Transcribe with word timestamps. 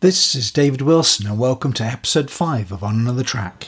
This 0.00 0.36
is 0.36 0.52
David 0.52 0.80
Wilson, 0.80 1.26
and 1.26 1.40
welcome 1.40 1.72
to 1.72 1.82
episode 1.82 2.30
5 2.30 2.70
of 2.70 2.84
On 2.84 2.94
Another 2.94 3.24
Track. 3.24 3.66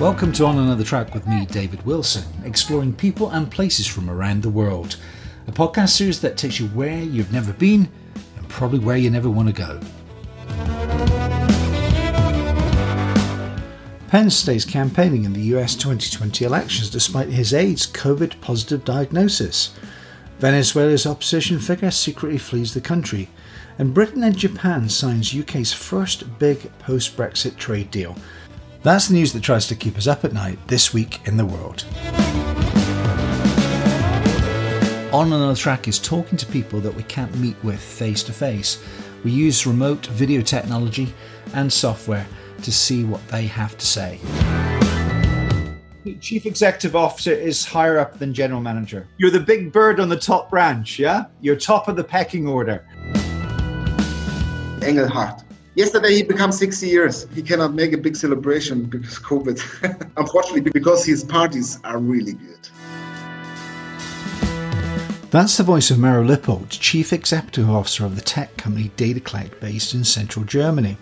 Welcome 0.00 0.32
to 0.32 0.46
On 0.46 0.58
Another 0.58 0.82
Track 0.82 1.14
with 1.14 1.28
me, 1.28 1.46
David 1.46 1.86
Wilson, 1.86 2.24
exploring 2.44 2.92
people 2.92 3.30
and 3.30 3.48
places 3.48 3.86
from 3.86 4.10
around 4.10 4.42
the 4.42 4.50
world. 4.50 4.96
A 5.46 5.52
podcast 5.52 5.90
series 5.90 6.20
that 6.22 6.36
takes 6.36 6.58
you 6.58 6.66
where 6.70 7.02
you've 7.02 7.32
never 7.32 7.52
been 7.52 7.88
and 8.36 8.48
probably 8.48 8.80
where 8.80 8.96
you 8.96 9.10
never 9.10 9.30
want 9.30 9.46
to 9.46 9.54
go. 9.54 9.80
Pence 14.08 14.36
stays 14.36 14.64
campaigning 14.64 15.24
in 15.24 15.32
the 15.32 15.56
US 15.56 15.74
2020 15.74 16.44
elections 16.44 16.90
despite 16.90 17.28
his 17.28 17.52
aide's 17.52 17.88
COVID 17.88 18.40
positive 18.40 18.84
diagnosis. 18.84 19.74
Venezuela's 20.38 21.06
opposition 21.06 21.58
figure 21.58 21.90
secretly 21.90 22.38
flees 22.38 22.72
the 22.72 22.80
country. 22.80 23.28
And 23.78 23.92
Britain 23.92 24.22
and 24.22 24.36
Japan 24.36 24.88
signs 24.88 25.36
UK's 25.36 25.72
first 25.72 26.38
big 26.38 26.70
post 26.78 27.16
Brexit 27.16 27.56
trade 27.56 27.90
deal. 27.90 28.16
That's 28.84 29.08
the 29.08 29.14
news 29.14 29.32
that 29.32 29.42
tries 29.42 29.66
to 29.68 29.74
keep 29.74 29.98
us 29.98 30.06
up 30.06 30.24
at 30.24 30.32
night 30.32 30.58
this 30.68 30.94
week 30.94 31.26
in 31.26 31.36
the 31.36 31.44
world. 31.44 31.84
On 35.12 35.32
Another 35.32 35.56
Track 35.56 35.88
is 35.88 35.98
talking 35.98 36.38
to 36.38 36.46
people 36.46 36.78
that 36.80 36.94
we 36.94 37.02
can't 37.04 37.34
meet 37.38 37.56
with 37.64 37.80
face 37.80 38.22
to 38.24 38.32
face. 38.32 38.82
We 39.24 39.32
use 39.32 39.66
remote 39.66 40.06
video 40.06 40.42
technology 40.42 41.12
and 41.54 41.72
software 41.72 42.26
to 42.62 42.72
see 42.72 43.04
what 43.04 43.26
they 43.28 43.46
have 43.46 43.76
to 43.78 43.86
say. 43.86 44.18
Chief 46.20 46.46
Executive 46.46 46.94
Officer 46.94 47.32
is 47.32 47.64
higher 47.64 47.98
up 47.98 48.18
than 48.18 48.32
General 48.32 48.60
Manager. 48.60 49.06
You're 49.18 49.30
the 49.30 49.40
big 49.40 49.72
bird 49.72 49.98
on 49.98 50.08
the 50.08 50.16
top 50.16 50.50
branch, 50.50 50.98
yeah? 50.98 51.24
You're 51.40 51.56
top 51.56 51.88
of 51.88 51.96
the 51.96 52.04
pecking 52.04 52.46
order. 52.46 52.84
Engelhardt. 54.82 55.42
Yesterday 55.74 56.14
he 56.14 56.22
became 56.22 56.52
60 56.52 56.88
years. 56.88 57.26
He 57.34 57.42
cannot 57.42 57.74
make 57.74 57.92
a 57.92 57.98
big 57.98 58.16
celebration 58.16 58.84
because 58.84 59.18
COVID. 59.18 60.10
Unfortunately, 60.16 60.62
because 60.62 61.04
his 61.04 61.22
parties 61.22 61.78
are 61.84 61.98
really 61.98 62.32
good. 62.32 62.68
That's 65.30 65.58
the 65.58 65.64
voice 65.64 65.90
of 65.90 65.98
Mario 65.98 66.26
Lippold, 66.26 66.70
Chief 66.70 67.12
Executive 67.12 67.68
Officer 67.68 68.06
of 68.06 68.14
the 68.14 68.22
tech 68.22 68.56
company 68.56 68.90
DataCollect 68.96 69.60
based 69.60 69.92
in 69.92 70.04
central 70.04 70.44
Germany. 70.46 70.96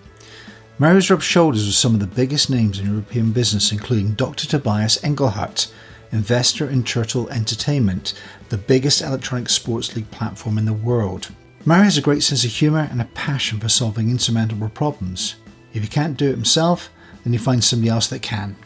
Mario's 0.77 1.09
rubbed 1.09 1.23
shoulders 1.23 1.67
with 1.67 1.75
some 1.77 1.95
of 1.95 2.01
the 2.01 2.07
biggest 2.07 2.51
names 2.51 2.81
in 2.81 2.87
European 2.91 3.31
business, 3.31 3.71
including 3.71 4.15
Dr. 4.15 4.49
Tobias 4.49 5.03
Engelhardt, 5.05 5.73
investor 6.11 6.69
in 6.69 6.83
Turtle 6.83 7.31
Entertainment, 7.31 8.13
the 8.49 8.59
biggest 8.59 9.01
electronic 9.01 9.49
sports 9.49 9.95
league 9.95 10.11
platform 10.11 10.59
in 10.59 10.65
the 10.65 10.73
world. 10.73 11.29
Mario 11.65 11.85
has 11.85 11.97
a 11.97 12.03
great 12.03 12.25
sense 12.25 12.45
of 12.45 12.51
humour 12.51 12.89
and 12.91 13.01
a 13.01 13.09
passion 13.15 13.61
for 13.61 13.69
solving 13.69 14.11
insurmountable 14.11 14.69
problems. 14.69 15.37
If 15.73 15.83
he 15.83 15.89
can't 15.89 16.17
do 16.17 16.29
it 16.29 16.35
himself, 16.35 16.91
then 17.23 17.33
he 17.33 17.39
finds 17.39 17.69
somebody 17.69 17.89
else 17.89 18.09
that 18.09 18.23
can. 18.23 18.57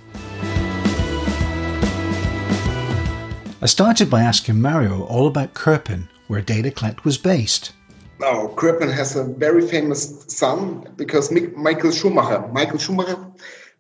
I 3.61 3.67
started 3.67 4.09
by 4.09 4.23
asking 4.23 4.63
Mario 4.63 5.03
all 5.05 5.27
about 5.27 5.53
Kerpen, 5.53 6.09
where 6.27 6.41
DataCollect 6.41 7.05
was 7.05 7.19
based. 7.19 7.73
Now, 8.21 8.49
Kerpen 8.57 8.93
has 8.93 9.15
a 9.15 9.25
very 9.25 9.67
famous 9.67 10.25
son 10.27 10.93
because 10.97 11.31
Michael 11.57 11.93
Schumacher, 11.93 12.49
Michael 12.49 12.79
Schumacher, 12.79 13.17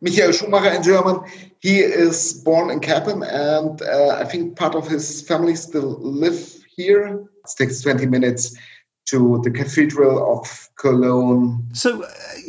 Michael 0.01 0.33
Schumacher 0.33 0.71
in 0.71 0.83
German, 0.83 1.21
he 1.61 1.81
is 1.81 2.35
born 2.45 2.71
in 2.71 2.79
Kerpen, 2.79 3.25
and 3.25 3.83
uh, 3.83 4.17
I 4.21 4.25
think 4.25 4.57
part 4.57 4.77
of 4.77 4.87
his 4.87 5.27
family 5.27 5.57
still 5.57 5.99
live 6.01 6.65
here. 6.77 7.29
It 7.45 7.51
takes 7.57 7.81
20 7.83 8.07
minutes 8.07 8.57
to 9.07 9.41
the 9.43 9.51
Cathedral 9.51 10.39
of 10.39 10.69
Cologne. 10.77 11.67
So, 11.73 12.05
uh, 12.05 12.09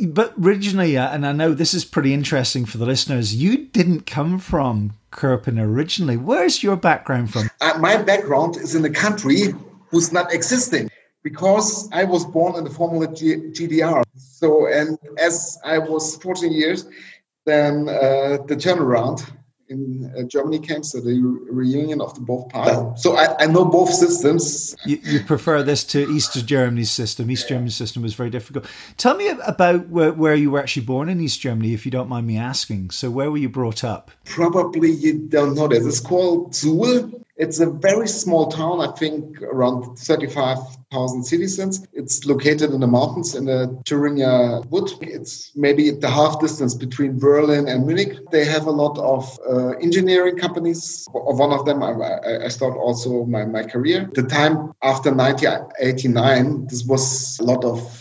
but 0.09 0.33
originally, 0.39 0.95
uh, 0.95 1.09
and 1.09 1.25
I 1.25 1.31
know 1.31 1.53
this 1.53 1.73
is 1.73 1.85
pretty 1.85 2.13
interesting 2.13 2.65
for 2.65 2.77
the 2.77 2.85
listeners, 2.85 3.33
you 3.33 3.65
didn't 3.65 4.05
come 4.05 4.37
from 4.37 4.93
Kerpen 5.11 5.57
originally. 5.59 6.17
Where's 6.17 6.61
your 6.61 6.75
background 6.75 7.31
from? 7.31 7.49
Uh, 7.61 7.79
my 7.79 7.97
background 7.97 8.57
is 8.57 8.75
in 8.75 8.85
a 8.85 8.89
country 8.91 9.55
who's 9.89 10.13
not 10.13 10.31
existing 10.31 10.91
because 11.23 11.89
I 11.91 12.03
was 12.03 12.25
born 12.25 12.55
in 12.55 12.63
the 12.63 12.69
former 12.69 13.07
G- 13.07 13.51
GDR. 13.51 14.03
So, 14.15 14.67
and 14.67 14.97
as 15.17 15.57
I 15.63 15.77
was 15.77 16.15
14 16.17 16.51
years, 16.51 16.85
then 17.45 17.89
uh, 17.89 18.37
the 18.47 18.55
turnaround 18.55 19.29
in 19.69 20.11
uh, 20.17 20.23
Germany 20.23 20.59
came, 20.59 20.83
so 20.83 20.99
the 20.99 21.21
reunion 21.49 22.01
of 22.01 22.15
the 22.15 22.21
both 22.21 22.49
parts. 22.49 23.03
So 23.03 23.15
I, 23.15 23.43
I 23.43 23.45
know 23.45 23.65
both 23.65 23.89
systems. 23.89 24.75
You, 24.83 24.97
you, 25.03 25.19
prefer 25.23 25.61
this 25.61 25.83
to 25.85 26.09
East 26.09 26.45
Germany's 26.45 26.89
system. 26.89 27.29
East 27.29 27.47
Germany's 27.47 27.75
system 27.75 28.01
was 28.01 28.15
very 28.15 28.31
difficult. 28.31 28.65
Tell 28.97 29.15
me 29.15 29.29
about 29.45 29.87
where, 29.89 30.11
where, 30.11 30.33
you 30.33 30.49
were 30.49 30.59
actually 30.59 30.85
born 30.85 31.07
in 31.07 31.21
East 31.21 31.39
Germany, 31.39 31.73
if 31.73 31.85
you 31.85 31.91
don't 31.91 32.09
mind 32.09 32.25
me 32.25 32.37
asking. 32.37 32.89
So 32.89 33.11
where 33.11 33.29
were 33.29 33.37
you 33.37 33.49
brought 33.49 33.83
up? 33.83 34.09
Probably 34.25 34.89
you 34.89 35.19
don't 35.27 35.53
know 35.53 35.67
this. 35.67 35.85
It's 35.85 35.99
called 35.99 36.53
Suhl. 36.53 37.23
It's 37.37 37.59
a 37.59 37.69
very 37.69 38.07
small 38.07 38.51
town, 38.51 38.81
I 38.81 38.91
think 38.93 39.41
around 39.43 39.97
35,000 40.91 41.23
citizens. 41.23 41.87
It's 41.93 42.25
located 42.25 42.71
in 42.71 42.79
the 42.79 42.87
mountains 42.87 43.35
in 43.35 43.45
the 43.45 43.79
Thuringia 43.85 44.61
Wood. 44.69 44.89
It's 45.01 45.51
maybe 45.55 45.91
the 45.91 46.09
half 46.09 46.39
distance 46.39 46.73
between 46.73 47.19
Berlin 47.19 47.67
and 47.67 47.85
Munich. 47.85 48.17
They 48.31 48.45
have 48.45 48.65
a 48.65 48.71
lot 48.71 48.97
of 48.97 49.39
uh, 49.47 49.69
engineering 49.81 50.37
companies. 50.37 51.07
One 51.11 51.51
of 51.51 51.65
them, 51.65 51.83
I, 51.83 52.45
I 52.45 52.47
started 52.47 52.79
also 52.79 53.25
my, 53.25 53.45
my 53.45 53.63
career. 53.63 54.09
The 54.13 54.23
time 54.23 54.73
after 54.81 55.13
1989, 55.13 56.67
this 56.67 56.83
was 56.85 57.39
a 57.39 57.43
lot 57.43 57.63
of 57.63 57.98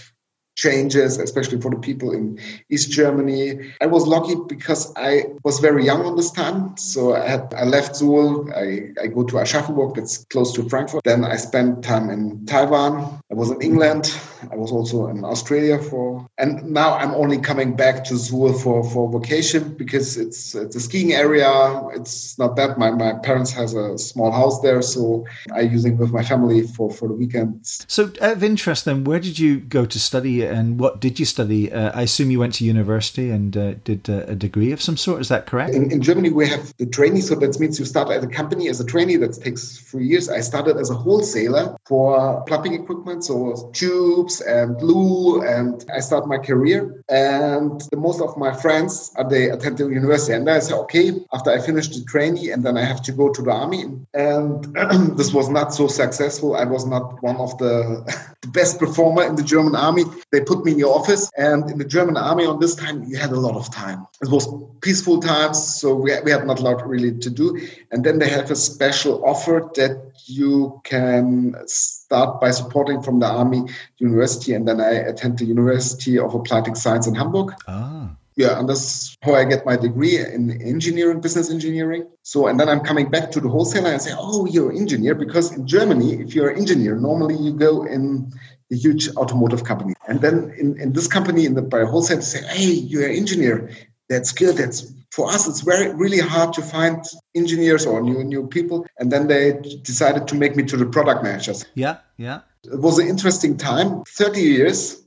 changes, 0.59 1.19
especially 1.19 1.61
for 1.61 1.71
the 1.71 1.79
people 1.79 2.13
in 2.13 2.39
East 2.69 2.91
Germany. 2.91 3.73
I 3.81 3.87
was 3.87 4.07
lucky 4.07 4.35
because 4.49 4.93
I 4.97 5.27
was 5.45 5.61
very 5.61 5.85
young 5.85 6.05
on 6.05 6.17
this 6.17 6.33
time. 6.33 6.77
So 6.77 7.15
I, 7.15 7.27
had, 7.29 7.55
I 7.57 7.65
left 7.65 7.95
Suhl. 7.95 8.53
I, 8.53 8.93
I 9.01 9.07
go 9.07 9.23
to 9.23 9.37
Aschaffenburg, 9.37 9.95
that's 9.95 10.25
close 10.27 10.53
to 10.55 10.69
Frankfurt. 10.69 11.05
Then 11.05 11.25
I 11.25 11.37
spent 11.37 11.85
time 11.85 12.11
in 12.11 12.45
Taiwan. 12.47 13.21
I 13.31 13.35
was 13.35 13.51
in 13.51 13.63
England. 13.63 14.13
I 14.51 14.57
was 14.57 14.73
also 14.73 15.07
in 15.07 15.25
Australia 15.25 15.79
for, 15.79 16.29
and 16.39 16.71
now 16.71 16.95
I'm 16.95 17.13
only 17.13 17.39
coming 17.39 17.77
back 17.77 18.05
to 18.05 18.15
Suhl 18.15 18.53
for, 18.61 18.83
for 18.91 19.11
vacation 19.19 19.75
because 19.75 20.17
it's, 20.17 20.55
it's 20.57 20.75
a 20.75 20.81
skiing 20.81 21.13
area. 21.13 21.51
It's 21.95 22.37
not 22.39 22.57
that 22.57 22.79
my, 22.79 22.91
my 22.91 23.13
parents 23.23 23.53
has 23.53 23.75
a 23.75 23.97
small 23.97 24.33
house 24.33 24.61
there. 24.61 24.83
So 24.83 25.25
I 25.55 25.61
using 25.61 25.97
with 25.99 26.11
my 26.11 26.25
family 26.25 26.67
for, 26.67 26.91
for 26.91 27.07
the 27.07 27.15
weekends. 27.15 27.85
So 27.87 28.11
out 28.21 28.33
of 28.39 28.43
interest 28.43 28.85
then, 28.87 29.05
where 29.05 29.21
did 29.21 29.39
you 29.39 29.61
go 29.61 29.87
to 29.87 29.99
study 30.01 30.48
and 30.49 30.79
what 30.79 31.01
did 31.01 31.19
you 31.19 31.25
study? 31.25 31.73
Uh, 31.73 31.91
I 31.95 32.03
assume 32.03 32.31
you 32.31 32.39
went 32.39 32.55
to 32.55 32.65
university 32.65 33.31
and 33.31 33.57
uh, 33.57 33.75
did 33.85 34.09
a, 34.09 34.31
a, 34.31 34.35
degree 34.35 34.73
of 34.73 34.81
some 34.81 34.97
sort. 34.97 35.21
Is 35.21 35.29
that 35.29 35.47
correct? 35.47 35.75
In, 35.75 35.91
in, 35.91 36.01
Germany, 36.03 36.31
we 36.31 36.49
have 36.49 36.75
the 36.79 36.87
trainee, 36.87 37.21
so 37.21 37.35
that 37.35 37.59
means 37.61 37.79
you 37.79 37.85
start 37.85 38.11
at 38.11 38.23
a 38.25 38.27
company 38.27 38.69
as 38.69 38.81
a 38.81 38.85
trainee. 38.85 39.17
That 39.17 39.35
takes 39.35 39.79
three 39.79 40.07
years. 40.07 40.29
I 40.29 40.41
started 40.41 40.77
as 40.77 40.91
a 40.91 40.95
wholesaler 40.95 41.77
for 41.87 42.43
plumbing 42.45 42.75
equipment, 42.75 43.25
so 43.25 43.71
tubes 43.73 44.41
and 44.41 44.79
glue, 44.79 45.43
and 45.43 45.85
I 45.95 46.01
started 46.01 46.27
my 46.27 46.39
career. 46.39 47.05
And 47.09 47.81
the, 47.91 47.97
most 47.97 48.21
of 48.21 48.37
my 48.37 48.55
friends 48.55 49.13
are 49.17 49.29
they 49.29 49.51
attend 49.51 49.79
the 49.79 49.89
university, 49.89 50.33
and 50.33 50.49
I 50.49 50.59
said, 50.61 50.77
okay, 50.85 51.13
after 51.33 51.51
I 51.51 51.61
finish 51.61 51.89
the 51.89 52.05
trainee, 52.05 52.51
and 52.51 52.65
then 52.65 52.77
I 52.77 52.85
have 52.85 53.03
to 53.03 53.13
go 53.13 53.33
to 53.33 53.43
the 53.43 53.51
army. 53.51 53.85
And 54.15 54.65
this 55.17 55.33
was 55.33 55.49
not 55.49 55.75
so 55.75 55.87
successful. 55.89 56.57
I 56.57 56.65
was 56.65 56.87
not 56.87 57.23
one 57.23 57.37
of 57.37 57.57
the, 57.59 58.03
the 58.43 58.49
best 58.49 58.79
performer 58.79 59.25
in 59.25 59.37
the 59.37 59.43
German 59.43 59.75
army. 59.75 60.05
They 60.33 60.38
they 60.39 60.45
put 60.45 60.65
me 60.65 60.73
in 60.73 60.79
the 60.79 60.87
office. 60.87 61.31
And 61.37 61.71
in 61.71 61.79
the 61.79 61.85
German 61.85 62.17
army 62.17 62.47
on 62.47 62.61
this 62.61 62.75
time, 62.75 63.05
you 63.05 63.17
had 63.17 63.31
a 63.31 63.41
lot 63.41 63.57
of 63.57 63.73
time. 63.73 64.07
It 64.23 64.31
was 64.31 64.47
peaceful 64.81 65.21
times, 65.21 65.59
so 65.63 65.95
we, 65.95 66.13
we 66.25 66.31
had 66.31 66.47
not 66.47 66.61
a 66.61 66.63
lot 66.63 66.87
really 66.87 67.19
to 67.19 67.31
do. 67.31 67.61
And 67.91 68.05
then 68.05 68.19
they 68.19 68.29
have 68.29 68.51
a 68.51 68.57
special 68.57 69.25
offer 69.25 69.69
that 69.75 70.13
you 70.27 70.81
can 70.85 71.57
start 71.67 72.41
by 72.41 72.51
supporting 72.53 73.03
from 73.03 73.19
the 73.19 73.27
army 73.27 73.63
university. 73.99 74.55
And 74.55 74.69
then 74.69 74.81
I 74.81 74.93
attend 75.11 75.39
the 75.39 75.45
University 75.45 76.19
of 76.19 76.35
Applied 76.35 76.77
Science 76.77 77.07
in 77.07 77.15
Hamburg. 77.15 77.55
Ah 77.67 78.11
yeah, 78.39 78.61
and 78.61 78.69
that's 78.69 79.17
how 79.23 79.35
I 79.35 79.45
get 79.45 79.67
my 79.67 79.77
degree 79.77 80.17
in 80.17 80.63
engineering, 80.63 81.21
business 81.21 81.51
engineering. 81.51 82.07
So, 82.23 82.47
and 82.47 82.59
then 82.59 82.69
I'm 82.69 82.79
coming 82.79 83.11
back 83.11 83.33
to 83.33 83.41
the 83.41 83.49
wholesaler 83.49 83.91
and 83.91 84.01
say, 84.01 84.13
oh, 84.17 84.47
you're 84.47 84.71
an 84.71 84.77
engineer, 84.77 85.17
because 85.17 85.53
in 85.57 85.67
Germany, 85.67 86.21
if 86.21 86.37
you're 86.37 86.51
an 86.51 86.57
engineer, 86.57 86.95
normally 86.95 87.35
you 87.35 87.53
go 87.53 87.83
in 87.83 88.33
a 88.71 88.75
huge 88.75 89.09
automotive 89.17 89.65
company. 89.65 89.95
And 90.07 90.21
then 90.21 90.55
in, 90.59 90.79
in 90.81 90.93
this 90.93 91.07
company, 91.07 91.45
in 91.45 91.55
the 91.55 91.63
by 91.63 91.85
wholesale, 91.85 92.23
say, 92.23 92.43
hey, 92.47 92.73
you're 92.73 93.07
an 93.07 93.15
engineer. 93.15 93.71
That's 94.09 94.33
good. 94.33 94.57
That's 94.57 94.93
for 95.11 95.31
us. 95.31 95.47
It's 95.49 95.61
very 95.61 95.95
really 95.95 96.19
hard 96.19 96.53
to 96.55 96.63
find 96.63 97.05
engineers 97.35 97.87
or 97.87 98.01
new 98.01 98.25
new 98.25 98.47
people. 98.47 98.87
And 98.99 99.13
then 99.13 99.27
they 99.27 99.59
decided 99.83 100.27
to 100.29 100.35
make 100.35 100.57
me 100.57 100.63
to 100.65 100.77
the 100.77 100.87
product 100.87 101.23
managers. 101.23 101.65
Yeah, 101.75 101.99
yeah. 102.17 102.41
It 102.65 102.81
was 102.81 102.99
an 102.99 103.07
interesting 103.07 103.57
time. 103.57 104.03
Thirty 104.09 104.41
years 104.41 105.03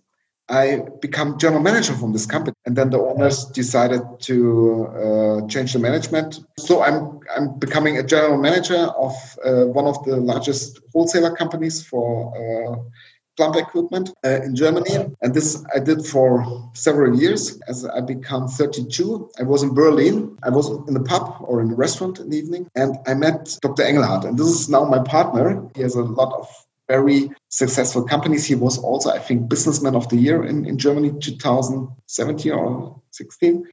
I 0.49 0.83
become 1.01 1.39
general 1.39 1.61
manager 1.61 1.93
from 1.93 2.11
this 2.13 2.25
company. 2.25 2.55
And 2.65 2.75
then 2.75 2.89
the 2.89 2.99
owners 2.99 3.45
decided 3.45 4.01
to 4.21 4.87
uh, 4.87 5.47
change 5.47 5.73
the 5.73 5.79
management. 5.79 6.39
So 6.59 6.83
I'm 6.83 7.19
I'm 7.35 7.57
becoming 7.57 7.97
a 7.97 8.03
general 8.03 8.37
manager 8.37 8.83
of 9.07 9.13
uh, 9.45 9.65
one 9.65 9.85
of 9.85 10.03
the 10.05 10.17
largest 10.17 10.79
wholesaler 10.93 11.35
companies 11.35 11.83
for 11.83 12.33
uh, 12.35 12.75
plumb 13.37 13.57
equipment 13.57 14.11
uh, 14.25 14.41
in 14.43 14.55
Germany. 14.55 14.95
And 15.21 15.33
this 15.33 15.63
I 15.73 15.79
did 15.79 16.05
for 16.05 16.69
several 16.73 17.19
years. 17.19 17.59
As 17.67 17.85
I 17.85 18.01
become 18.01 18.47
32, 18.47 19.31
I 19.39 19.43
was 19.43 19.63
in 19.63 19.73
Berlin. 19.73 20.37
I 20.43 20.49
was 20.49 20.69
in 20.87 20.93
the 20.93 21.03
pub 21.03 21.37
or 21.41 21.61
in 21.61 21.69
the 21.69 21.75
restaurant 21.75 22.19
in 22.19 22.29
the 22.29 22.37
evening, 22.37 22.69
and 22.75 22.97
I 23.07 23.13
met 23.13 23.57
Dr. 23.61 23.83
Engelhardt. 23.83 24.25
And 24.25 24.37
this 24.37 24.47
is 24.47 24.69
now 24.69 24.85
my 24.85 24.99
partner. 25.03 25.67
He 25.75 25.81
has 25.81 25.95
a 25.95 26.03
lot 26.03 26.33
of 26.33 26.47
very 26.87 27.31
successful 27.47 28.03
companies. 28.03 28.45
He 28.45 28.55
was 28.55 28.77
also, 28.77 29.11
I 29.11 29.19
think, 29.19 29.47
Businessman 29.47 29.95
of 29.95 30.09
the 30.09 30.17
Year 30.17 30.43
in, 30.43 30.65
in 30.65 30.77
Germany 30.77 31.11
2017 31.21 32.51
or 32.51 33.01
16. 33.11 33.65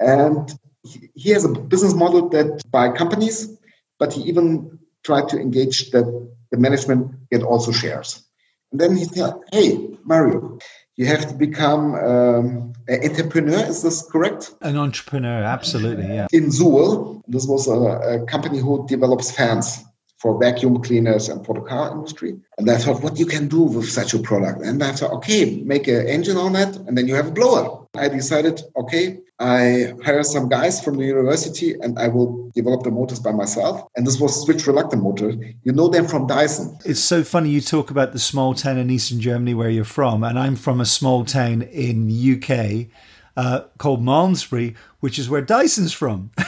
And 0.00 0.52
he, 0.82 1.10
he 1.14 1.30
has 1.30 1.44
a 1.44 1.48
business 1.48 1.94
model 1.94 2.28
that 2.30 2.62
by 2.70 2.90
companies, 2.90 3.56
but 4.00 4.12
he 4.12 4.22
even 4.22 4.78
tried 5.04 5.28
to 5.28 5.38
engage 5.38 5.90
that 5.92 6.06
the 6.50 6.58
management 6.58 7.30
get 7.30 7.42
also 7.42 7.70
shares. 7.70 8.24
And 8.72 8.80
then 8.80 8.96
he 8.96 9.04
said, 9.04 9.34
hey, 9.52 9.88
Mario, 10.04 10.58
you 10.96 11.06
have 11.06 11.28
to 11.28 11.34
become 11.34 11.94
um, 11.94 12.72
an 12.88 13.10
entrepreneur. 13.10 13.64
Is 13.66 13.82
this 13.82 14.02
correct? 14.10 14.54
An 14.60 14.76
entrepreneur, 14.76 15.42
absolutely, 15.42 16.06
yeah. 16.06 16.26
In 16.32 16.50
Suhl, 16.50 17.22
this 17.26 17.46
was 17.46 17.66
a, 17.66 17.72
a 17.72 18.26
company 18.26 18.58
who 18.58 18.86
develops 18.86 19.30
fans 19.30 19.82
for 20.18 20.38
vacuum 20.38 20.82
cleaners 20.82 21.30
and 21.30 21.44
for 21.46 21.54
the 21.54 21.62
car 21.62 21.90
industry. 21.92 22.38
And 22.58 22.70
I 22.70 22.76
thought, 22.76 23.02
what 23.02 23.18
you 23.18 23.24
can 23.24 23.48
do 23.48 23.62
with 23.62 23.88
such 23.88 24.12
a 24.12 24.18
product? 24.18 24.60
And 24.62 24.82
I 24.82 24.92
thought, 24.92 25.12
okay, 25.12 25.62
make 25.62 25.88
an 25.88 26.06
engine 26.06 26.36
on 26.36 26.54
it, 26.56 26.76
and 26.76 26.96
then 26.96 27.08
you 27.08 27.14
have 27.14 27.28
a 27.28 27.32
blower. 27.32 27.86
I 27.96 28.08
decided, 28.08 28.60
okay, 28.76 29.20
I 29.40 29.94
hire 30.04 30.22
some 30.22 30.50
guys 30.50 30.84
from 30.84 30.98
the 30.98 31.04
university 31.04 31.72
and 31.80 31.98
I 31.98 32.08
will 32.08 32.50
develop 32.54 32.82
the 32.82 32.90
motors 32.90 33.20
by 33.20 33.32
myself. 33.32 33.88
And 33.96 34.06
this 34.06 34.20
was 34.20 34.42
switch 34.44 34.66
reluctance 34.66 35.02
motor. 35.02 35.32
You 35.64 35.72
know 35.72 35.88
them 35.88 36.06
from 36.06 36.26
Dyson. 36.26 36.76
It's 36.84 37.00
so 37.00 37.24
funny 37.24 37.48
you 37.48 37.62
talk 37.62 37.90
about 37.90 38.12
the 38.12 38.18
small 38.18 38.52
town 38.54 38.76
in 38.76 38.90
eastern 38.90 39.18
Germany 39.18 39.54
where 39.54 39.70
you're 39.70 39.84
from, 39.84 40.22
and 40.22 40.38
I'm 40.38 40.56
from 40.56 40.80
a 40.80 40.86
small 40.86 41.24
town 41.24 41.62
in 41.62 42.06
the 42.06 42.34
UK 42.36 42.88
uh, 43.36 43.64
called 43.78 44.04
Malmesbury, 44.04 44.74
which 45.00 45.18
is 45.18 45.30
where 45.30 45.42
Dyson's 45.42 45.94
from. 45.94 46.30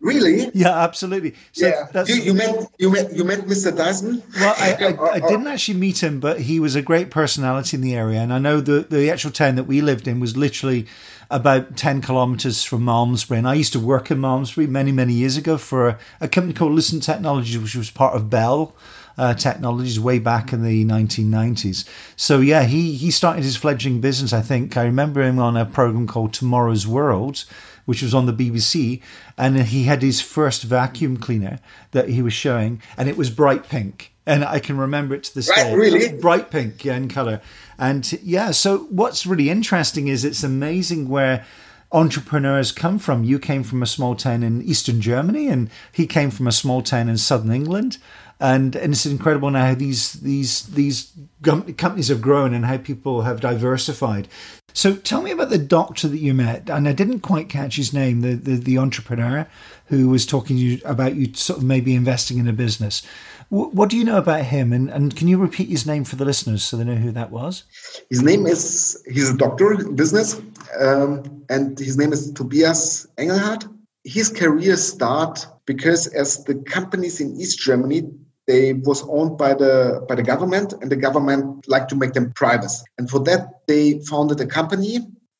Really? 0.00 0.50
Yeah, 0.54 0.76
absolutely. 0.76 1.34
So 1.52 1.66
yeah. 1.68 1.86
That's, 1.92 2.08
you, 2.08 2.22
you, 2.22 2.34
met 2.34 2.66
you 2.78 2.90
met 2.90 3.12
you 3.14 3.24
met 3.24 3.40
Mr. 3.40 3.76
Dyson. 3.76 4.22
Well, 4.34 4.54
I, 4.58 4.72
I, 4.72 5.10
I, 5.12 5.20
didn't 5.20 5.46
actually 5.46 5.78
meet 5.78 6.02
him, 6.02 6.18
but 6.18 6.40
he 6.40 6.58
was 6.58 6.74
a 6.74 6.82
great 6.82 7.10
personality 7.10 7.76
in 7.76 7.80
the 7.80 7.94
area, 7.94 8.20
and 8.20 8.32
I 8.32 8.38
know 8.38 8.60
the 8.60 8.80
the 8.80 9.10
actual 9.10 9.30
town 9.30 9.56
that 9.56 9.64
we 9.64 9.80
lived 9.80 10.08
in 10.08 10.18
was 10.18 10.36
literally 10.36 10.86
about 11.30 11.76
ten 11.76 12.00
kilometers 12.00 12.64
from 12.64 12.84
Malmesbury. 12.84 13.38
And 13.38 13.48
I 13.48 13.54
used 13.54 13.72
to 13.74 13.80
work 13.80 14.10
in 14.10 14.18
Malmesbury 14.18 14.66
many 14.66 14.92
many 14.92 15.12
years 15.12 15.36
ago 15.36 15.58
for 15.58 15.88
a, 15.88 15.98
a 16.20 16.28
company 16.28 16.54
called 16.54 16.72
Listen 16.72 17.00
Technologies, 17.00 17.58
which 17.58 17.76
was 17.76 17.90
part 17.90 18.14
of 18.14 18.30
Bell. 18.30 18.74
Uh, 19.16 19.34
technologies 19.34 19.98
way 19.98 20.20
back 20.20 20.52
in 20.52 20.62
the 20.62 20.84
1990s. 20.84 21.84
So 22.14 22.38
yeah, 22.38 22.62
he 22.62 22.92
he 22.92 23.10
started 23.10 23.42
his 23.42 23.56
fledgling 23.56 24.00
business. 24.00 24.32
I 24.32 24.42
think 24.42 24.76
I 24.76 24.84
remember 24.84 25.22
him 25.22 25.40
on 25.40 25.56
a 25.56 25.66
program 25.66 26.06
called 26.06 26.32
Tomorrow's 26.32 26.86
World, 26.86 27.44
which 27.88 28.00
was 28.00 28.14
on 28.14 28.26
the 28.26 28.32
BBC, 28.32 29.00
and 29.38 29.60
he 29.60 29.84
had 29.84 30.02
his 30.02 30.20
first 30.20 30.62
vacuum 30.62 31.16
cleaner 31.16 31.58
that 31.92 32.10
he 32.10 32.20
was 32.20 32.34
showing, 32.34 32.82
and 32.96 33.08
it 33.08 33.16
was 33.16 33.30
bright 33.30 33.68
pink. 33.68 34.12
And 34.26 34.44
I 34.44 34.58
can 34.58 34.76
remember 34.76 35.14
it 35.14 35.24
to 35.24 35.34
this 35.34 35.48
right, 35.48 35.64
day. 35.64 35.74
Really? 35.74 36.12
Bright 36.20 36.50
pink, 36.50 36.84
yeah, 36.84 36.96
in 36.96 37.08
color. 37.08 37.40
And 37.78 38.12
yeah, 38.22 38.50
so 38.50 38.78
what's 38.90 39.26
really 39.26 39.50
interesting 39.50 40.08
is 40.08 40.24
it's 40.24 40.42
amazing 40.42 41.08
where 41.08 41.44
entrepreneurs 41.92 42.72
come 42.72 42.98
from. 42.98 43.24
You 43.24 43.38
came 43.38 43.62
from 43.62 43.82
a 43.82 43.86
small 43.86 44.14
town 44.14 44.42
in 44.42 44.62
eastern 44.62 45.00
Germany, 45.00 45.48
and 45.48 45.70
he 45.92 46.06
came 46.06 46.30
from 46.30 46.46
a 46.46 46.52
small 46.52 46.82
town 46.82 47.08
in 47.08 47.16
southern 47.16 47.52
England 47.52 47.98
and 48.40 48.76
and 48.76 48.92
it's 48.92 49.06
incredible 49.06 49.50
now 49.50 49.66
how 49.66 49.74
these 49.74 50.14
these 50.14 50.64
these 50.66 51.12
companies 51.42 52.08
have 52.08 52.20
grown 52.20 52.54
and 52.54 52.64
how 52.64 52.76
people 52.78 53.22
have 53.22 53.40
diversified. 53.40 54.28
So 54.74 54.94
tell 54.94 55.22
me 55.22 55.32
about 55.32 55.50
the 55.50 55.58
doctor 55.58 56.06
that 56.06 56.18
you 56.18 56.34
met, 56.34 56.70
and 56.70 56.88
I 56.88 56.92
didn't 56.92 57.20
quite 57.20 57.48
catch 57.48 57.76
his 57.76 57.92
name, 57.92 58.20
the 58.20 58.34
the, 58.34 58.56
the 58.56 58.78
entrepreneur 58.78 59.46
who 59.86 60.08
was 60.08 60.24
talking 60.24 60.56
to 60.56 60.62
you 60.62 60.80
about 60.84 61.16
you 61.16 61.32
sort 61.34 61.58
of 61.58 61.64
maybe 61.64 61.94
investing 61.94 62.38
in 62.38 62.48
a 62.48 62.52
business. 62.52 63.02
What 63.50 63.88
do 63.88 63.96
you 63.96 64.04
know 64.04 64.18
about 64.18 64.44
him, 64.44 64.74
and, 64.74 64.90
and 64.90 65.16
can 65.16 65.26
you 65.26 65.38
repeat 65.38 65.70
his 65.70 65.86
name 65.86 66.04
for 66.04 66.16
the 66.16 66.26
listeners 66.26 66.62
so 66.62 66.76
they 66.76 66.84
know 66.84 66.96
who 66.96 67.10
that 67.12 67.30
was? 67.30 67.64
His 68.10 68.22
name 68.22 68.46
is 68.46 69.02
he's 69.10 69.30
a 69.30 69.36
doctor 69.36 69.72
in 69.72 69.96
business, 69.96 70.38
um, 70.78 71.44
and 71.48 71.78
his 71.78 71.96
name 71.96 72.12
is 72.12 72.30
Tobias 72.32 73.06
Engelhardt. 73.16 73.64
His 74.04 74.28
career 74.28 74.76
start 74.76 75.46
because 75.64 76.08
as 76.08 76.44
the 76.44 76.56
companies 76.56 77.20
in 77.22 77.40
East 77.40 77.58
Germany 77.60 78.10
they 78.48 78.72
was 78.72 79.06
owned 79.08 79.38
by 79.38 79.54
the 79.54 80.04
by 80.08 80.14
the 80.16 80.22
government 80.22 80.72
and 80.80 80.90
the 80.90 80.96
government 80.96 81.68
liked 81.68 81.90
to 81.90 81.96
make 81.96 82.14
them 82.14 82.32
private 82.32 82.72
and 82.96 83.08
for 83.08 83.20
that 83.20 83.60
they 83.68 84.00
founded 84.10 84.40
a 84.40 84.46
company 84.46 84.98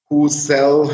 who 0.09 0.29
sell 0.29 0.85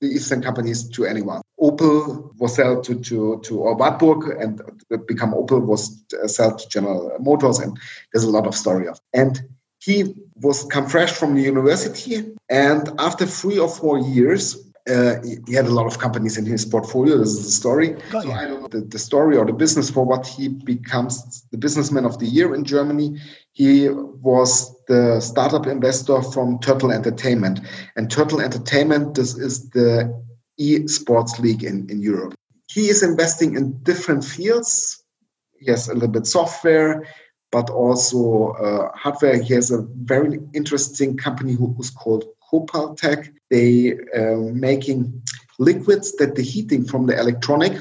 the 0.00 0.08
eastern 0.08 0.42
companies 0.42 0.88
to 0.88 1.04
anyone 1.04 1.42
opel 1.60 2.32
was 2.38 2.56
sold 2.56 2.84
to 2.84 2.94
to 3.00 3.40
to 3.44 3.54
wartburg 3.54 4.20
and 4.40 4.60
become 5.06 5.32
opel 5.32 5.64
was 5.64 6.04
sold 6.26 6.58
to 6.58 6.68
general 6.68 7.16
motors 7.18 7.58
and 7.58 7.78
there's 8.12 8.24
a 8.24 8.30
lot 8.30 8.46
of 8.46 8.54
story 8.54 8.86
of 8.86 9.00
and 9.12 9.42
he 9.80 10.14
was 10.36 10.64
come 10.66 10.86
fresh 10.86 11.12
from 11.12 11.34
the 11.34 11.42
university 11.42 12.24
and 12.48 12.90
after 12.98 13.26
three 13.26 13.58
or 13.58 13.68
four 13.68 13.98
years 13.98 14.68
uh, 14.88 15.16
he 15.46 15.52
had 15.52 15.66
a 15.66 15.70
lot 15.70 15.86
of 15.86 15.98
companies 15.98 16.38
in 16.38 16.46
his 16.46 16.64
portfolio. 16.64 17.18
This 17.18 17.28
is 17.28 17.44
the 17.44 17.50
story. 17.50 17.88
Got 18.10 18.22
so 18.22 18.28
you. 18.28 18.34
I 18.34 18.46
don't 18.46 18.62
know 18.62 18.68
the, 18.68 18.80
the, 18.80 18.98
story 18.98 19.36
or 19.36 19.44
the 19.44 19.52
business 19.52 19.90
for 19.90 20.04
what 20.04 20.26
he 20.26 20.48
becomes 20.48 21.44
the 21.50 21.58
businessman 21.58 22.06
of 22.06 22.18
the 22.18 22.26
year 22.26 22.54
in 22.54 22.64
Germany. 22.64 23.20
He 23.52 23.88
was 23.88 24.74
the 24.86 25.20
startup 25.20 25.66
investor 25.66 26.22
from 26.22 26.58
Turtle 26.60 26.90
Entertainment, 26.90 27.60
and 27.96 28.10
Turtle 28.10 28.40
Entertainment 28.40 29.14
this 29.14 29.36
is 29.36 29.68
the 29.70 30.10
e-sports 30.58 31.38
league 31.38 31.64
in, 31.64 31.88
in 31.90 32.00
Europe. 32.00 32.34
He 32.70 32.88
is 32.88 33.02
investing 33.02 33.56
in 33.56 33.78
different 33.82 34.24
fields. 34.24 35.02
He 35.58 35.70
has 35.70 35.88
a 35.88 35.94
little 35.94 36.08
bit 36.08 36.26
software, 36.26 37.06
but 37.50 37.70
also 37.70 38.52
uh, 38.52 38.90
hardware. 38.94 39.40
He 39.42 39.54
has 39.54 39.70
a 39.70 39.86
very 40.02 40.38
interesting 40.52 41.16
company 41.16 41.54
who's 41.54 41.90
called 41.90 42.24
Copaltech. 42.52 43.32
They 43.50 43.92
are 44.14 44.34
um, 44.34 44.60
making 44.60 45.22
liquids 45.58 46.14
that 46.16 46.34
the 46.34 46.42
heating 46.42 46.84
from 46.84 47.06
the 47.06 47.18
electronic, 47.18 47.80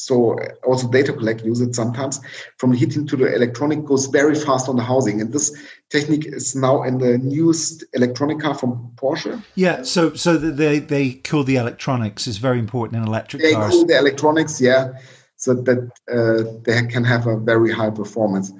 so 0.00 0.38
also 0.64 0.88
data 0.88 1.12
collect 1.12 1.44
use 1.44 1.60
it 1.60 1.74
sometimes, 1.74 2.20
from 2.56 2.70
the 2.70 2.78
heating 2.78 3.06
to 3.06 3.16
the 3.16 3.34
electronic 3.34 3.84
goes 3.84 4.06
very 4.06 4.34
fast 4.34 4.68
on 4.68 4.76
the 4.76 4.82
housing. 4.82 5.20
And 5.20 5.32
this 5.32 5.54
technique 5.90 6.26
is 6.26 6.56
now 6.56 6.82
in 6.84 6.98
the 6.98 7.18
newest 7.18 7.84
electronic 7.92 8.40
car 8.40 8.54
from 8.54 8.92
Porsche. 8.96 9.42
Yeah, 9.56 9.82
so 9.82 10.14
so 10.14 10.38
they 10.38 10.78
they 10.78 11.14
cool 11.24 11.44
the 11.44 11.56
electronics 11.56 12.26
is 12.26 12.38
very 12.38 12.58
important 12.58 13.02
in 13.02 13.06
electric 13.06 13.42
they 13.42 13.52
cars. 13.52 13.72
They 13.72 13.76
cool 13.76 13.86
the 13.86 13.98
electronics, 13.98 14.60
yeah, 14.60 14.92
so 15.36 15.54
that 15.54 15.90
uh, 16.10 16.44
they 16.64 16.86
can 16.86 17.04
have 17.04 17.26
a 17.26 17.36
very 17.36 17.70
high 17.70 17.90
performance. 17.90 18.52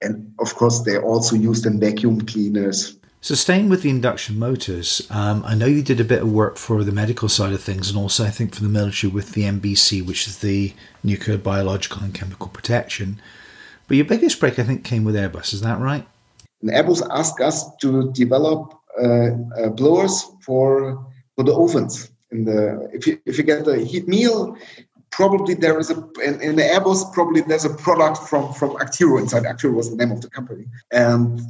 And 0.00 0.32
of 0.38 0.54
course, 0.54 0.82
they're 0.82 1.02
also 1.02 1.34
used 1.34 1.66
in 1.66 1.80
vacuum 1.80 2.20
cleaners, 2.20 2.97
so, 3.20 3.34
staying 3.34 3.68
with 3.68 3.82
the 3.82 3.90
induction 3.90 4.38
motors, 4.38 5.04
um, 5.10 5.42
I 5.44 5.56
know 5.56 5.66
you 5.66 5.82
did 5.82 5.98
a 5.98 6.04
bit 6.04 6.22
of 6.22 6.30
work 6.30 6.56
for 6.56 6.84
the 6.84 6.92
medical 6.92 7.28
side 7.28 7.52
of 7.52 7.60
things, 7.60 7.88
and 7.88 7.98
also 7.98 8.24
I 8.24 8.30
think 8.30 8.54
for 8.54 8.62
the 8.62 8.68
military 8.68 9.12
with 9.12 9.32
the 9.32 9.42
NBC, 9.42 10.06
which 10.06 10.28
is 10.28 10.38
the 10.38 10.72
nuclear, 11.02 11.36
biological, 11.36 12.02
and 12.02 12.14
chemical 12.14 12.46
protection. 12.46 13.20
But 13.88 13.96
your 13.96 14.06
biggest 14.06 14.38
break, 14.38 14.60
I 14.60 14.62
think, 14.62 14.84
came 14.84 15.02
with 15.02 15.16
Airbus. 15.16 15.52
Is 15.52 15.62
that 15.62 15.80
right? 15.80 16.06
And 16.62 16.70
Airbus 16.70 17.06
asked 17.10 17.40
us 17.40 17.64
to 17.78 18.12
develop 18.12 18.74
uh, 19.02 19.06
uh, 19.06 19.68
blowers 19.70 20.24
for 20.42 21.04
for 21.34 21.42
the 21.44 21.54
ovens. 21.54 22.12
In 22.30 22.44
the 22.44 22.88
if 22.92 23.04
you 23.06 23.18
if 23.26 23.36
you 23.36 23.42
get 23.42 23.66
a 23.66 23.78
heat 23.78 24.06
meal, 24.06 24.56
probably 25.10 25.54
there 25.54 25.78
is 25.80 25.90
a 25.90 25.96
in, 26.24 26.40
in 26.40 26.54
the 26.54 26.62
Airbus 26.62 27.12
probably 27.12 27.40
there's 27.40 27.64
a 27.64 27.74
product 27.74 28.18
from 28.28 28.52
from 28.54 28.76
Actiro 28.76 29.20
inside. 29.20 29.42
Actiro 29.42 29.74
was 29.74 29.90
the 29.90 29.96
name 29.96 30.12
of 30.12 30.20
the 30.20 30.30
company, 30.30 30.66
and 30.92 31.40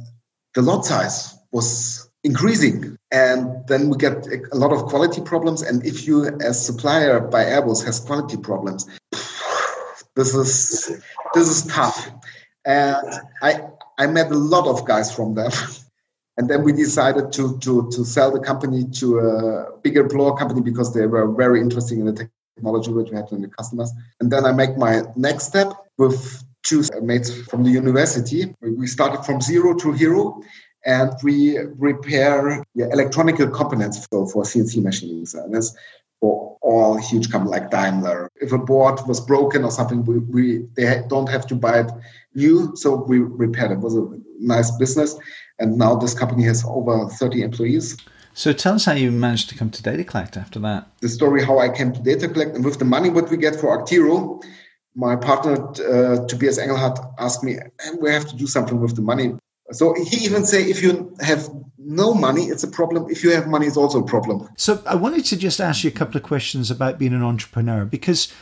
the 0.55 0.63
lot 0.63 0.83
size 0.83 1.38
was 1.51 2.09
increasing. 2.23 2.97
And 3.11 3.67
then 3.67 3.89
we 3.89 3.97
get 3.97 4.27
a 4.51 4.55
lot 4.55 4.71
of 4.71 4.85
quality 4.85 5.21
problems. 5.21 5.61
And 5.61 5.85
if 5.85 6.07
you 6.07 6.25
as 6.41 6.63
supplier 6.63 7.19
by 7.19 7.43
airbus 7.45 7.83
has 7.85 7.99
quality 7.99 8.37
problems 8.37 8.87
this 10.15 10.35
is 10.35 11.01
this 11.33 11.47
is 11.47 11.65
tough. 11.67 12.09
And 12.65 12.97
i 13.41 13.61
i 13.97 14.07
met 14.07 14.31
a 14.31 14.35
lot 14.35 14.67
of 14.67 14.85
guys 14.85 15.13
from 15.13 15.35
them. 15.35 15.51
And 16.37 16.49
then 16.49 16.63
we 16.63 16.71
decided 16.71 17.33
to 17.33 17.57
to 17.59 17.89
to 17.91 18.05
sell 18.05 18.31
the 18.31 18.39
company 18.39 18.85
to 18.99 19.19
a 19.19 19.77
bigger 19.83 20.05
blower 20.05 20.37
company 20.37 20.61
because 20.61 20.93
they 20.93 21.05
were 21.05 21.27
very 21.27 21.59
interested 21.59 21.97
in 21.97 22.05
the 22.05 22.29
technology 22.55 22.91
which 22.93 23.09
we 23.09 23.17
had 23.17 23.29
in 23.33 23.41
the 23.41 23.49
customers. 23.49 23.91
And 24.21 24.31
then 24.31 24.45
i 24.45 24.53
make 24.53 24.77
my 24.77 25.03
next 25.17 25.43
step 25.51 25.69
with 25.97 26.17
two 26.63 26.83
mates 27.01 27.29
from 27.49 27.63
the 27.65 27.71
university. 27.71 28.55
We 28.61 28.87
started 28.87 29.25
from 29.25 29.41
zero 29.41 29.73
to 29.81 29.91
hero 29.91 30.41
and 30.85 31.11
we 31.23 31.57
repair 31.57 32.63
yeah, 32.75 32.85
electronic 32.91 33.37
components 33.37 34.05
for, 34.07 34.29
for 34.29 34.43
CNC 34.43 34.81
machines. 34.83 35.33
And 35.33 35.53
this 35.53 35.75
for 36.19 36.57
all 36.61 36.97
huge 36.97 37.31
companies 37.31 37.51
like 37.51 37.71
Daimler. 37.71 38.29
If 38.41 38.51
a 38.51 38.57
board 38.57 38.99
was 39.07 39.19
broken 39.19 39.63
or 39.63 39.71
something, 39.71 40.03
we, 40.03 40.19
we 40.19 40.67
they 40.75 41.03
don't 41.07 41.29
have 41.29 41.47
to 41.47 41.55
buy 41.55 41.79
it 41.81 41.91
new, 42.35 42.75
so 42.75 42.95
we 42.95 43.19
repaired 43.19 43.71
it. 43.71 43.75
It 43.75 43.79
was 43.79 43.95
a 43.95 44.05
nice 44.39 44.71
business, 44.71 45.17
and 45.59 45.77
now 45.77 45.95
this 45.95 46.13
company 46.13 46.43
has 46.43 46.63
over 46.67 47.07
30 47.07 47.41
employees. 47.41 47.97
So 48.33 48.53
tell 48.53 48.75
us 48.75 48.85
how 48.85 48.93
you 48.93 49.11
managed 49.11 49.49
to 49.49 49.55
come 49.55 49.69
to 49.71 49.83
DataCollect 49.83 50.37
after 50.37 50.59
that. 50.59 50.87
The 51.01 51.09
story 51.09 51.43
how 51.43 51.59
I 51.59 51.69
came 51.69 51.91
to 51.93 51.99
DataCollect 51.99 52.55
and 52.55 52.63
with 52.63 52.79
the 52.79 52.85
money 52.85 53.09
what 53.09 53.29
we 53.29 53.37
get 53.37 53.55
for 53.55 53.77
Actiro, 53.77 54.41
my 54.95 55.15
partner 55.15 55.55
uh, 55.55 56.25
Tobias 56.27 56.57
Engelhardt 56.57 56.99
asked 57.17 57.43
me, 57.43 57.57
and 57.85 58.01
we 58.01 58.11
have 58.11 58.27
to 58.27 58.35
do 58.35 58.47
something 58.47 58.79
with 58.79 58.95
the 58.95 59.01
money. 59.01 59.35
So 59.71 59.93
he 59.93 60.25
even 60.25 60.45
say, 60.45 60.63
if 60.63 60.81
you 60.81 61.15
have 61.21 61.49
no 61.77 62.13
money, 62.13 62.45
it's 62.45 62.63
a 62.63 62.67
problem. 62.67 63.07
If 63.09 63.23
you 63.23 63.31
have 63.31 63.47
money, 63.47 63.67
it's 63.67 63.77
also 63.77 64.01
a 64.01 64.05
problem. 64.05 64.47
So 64.57 64.81
I 64.85 64.95
wanted 64.95 65.25
to 65.25 65.37
just 65.37 65.59
ask 65.59 65.83
you 65.83 65.89
a 65.89 65.93
couple 65.93 66.17
of 66.17 66.23
questions 66.23 66.71
about 66.71 66.97
being 66.97 67.13
an 67.13 67.23
entrepreneur 67.23 67.85
because 67.85 68.33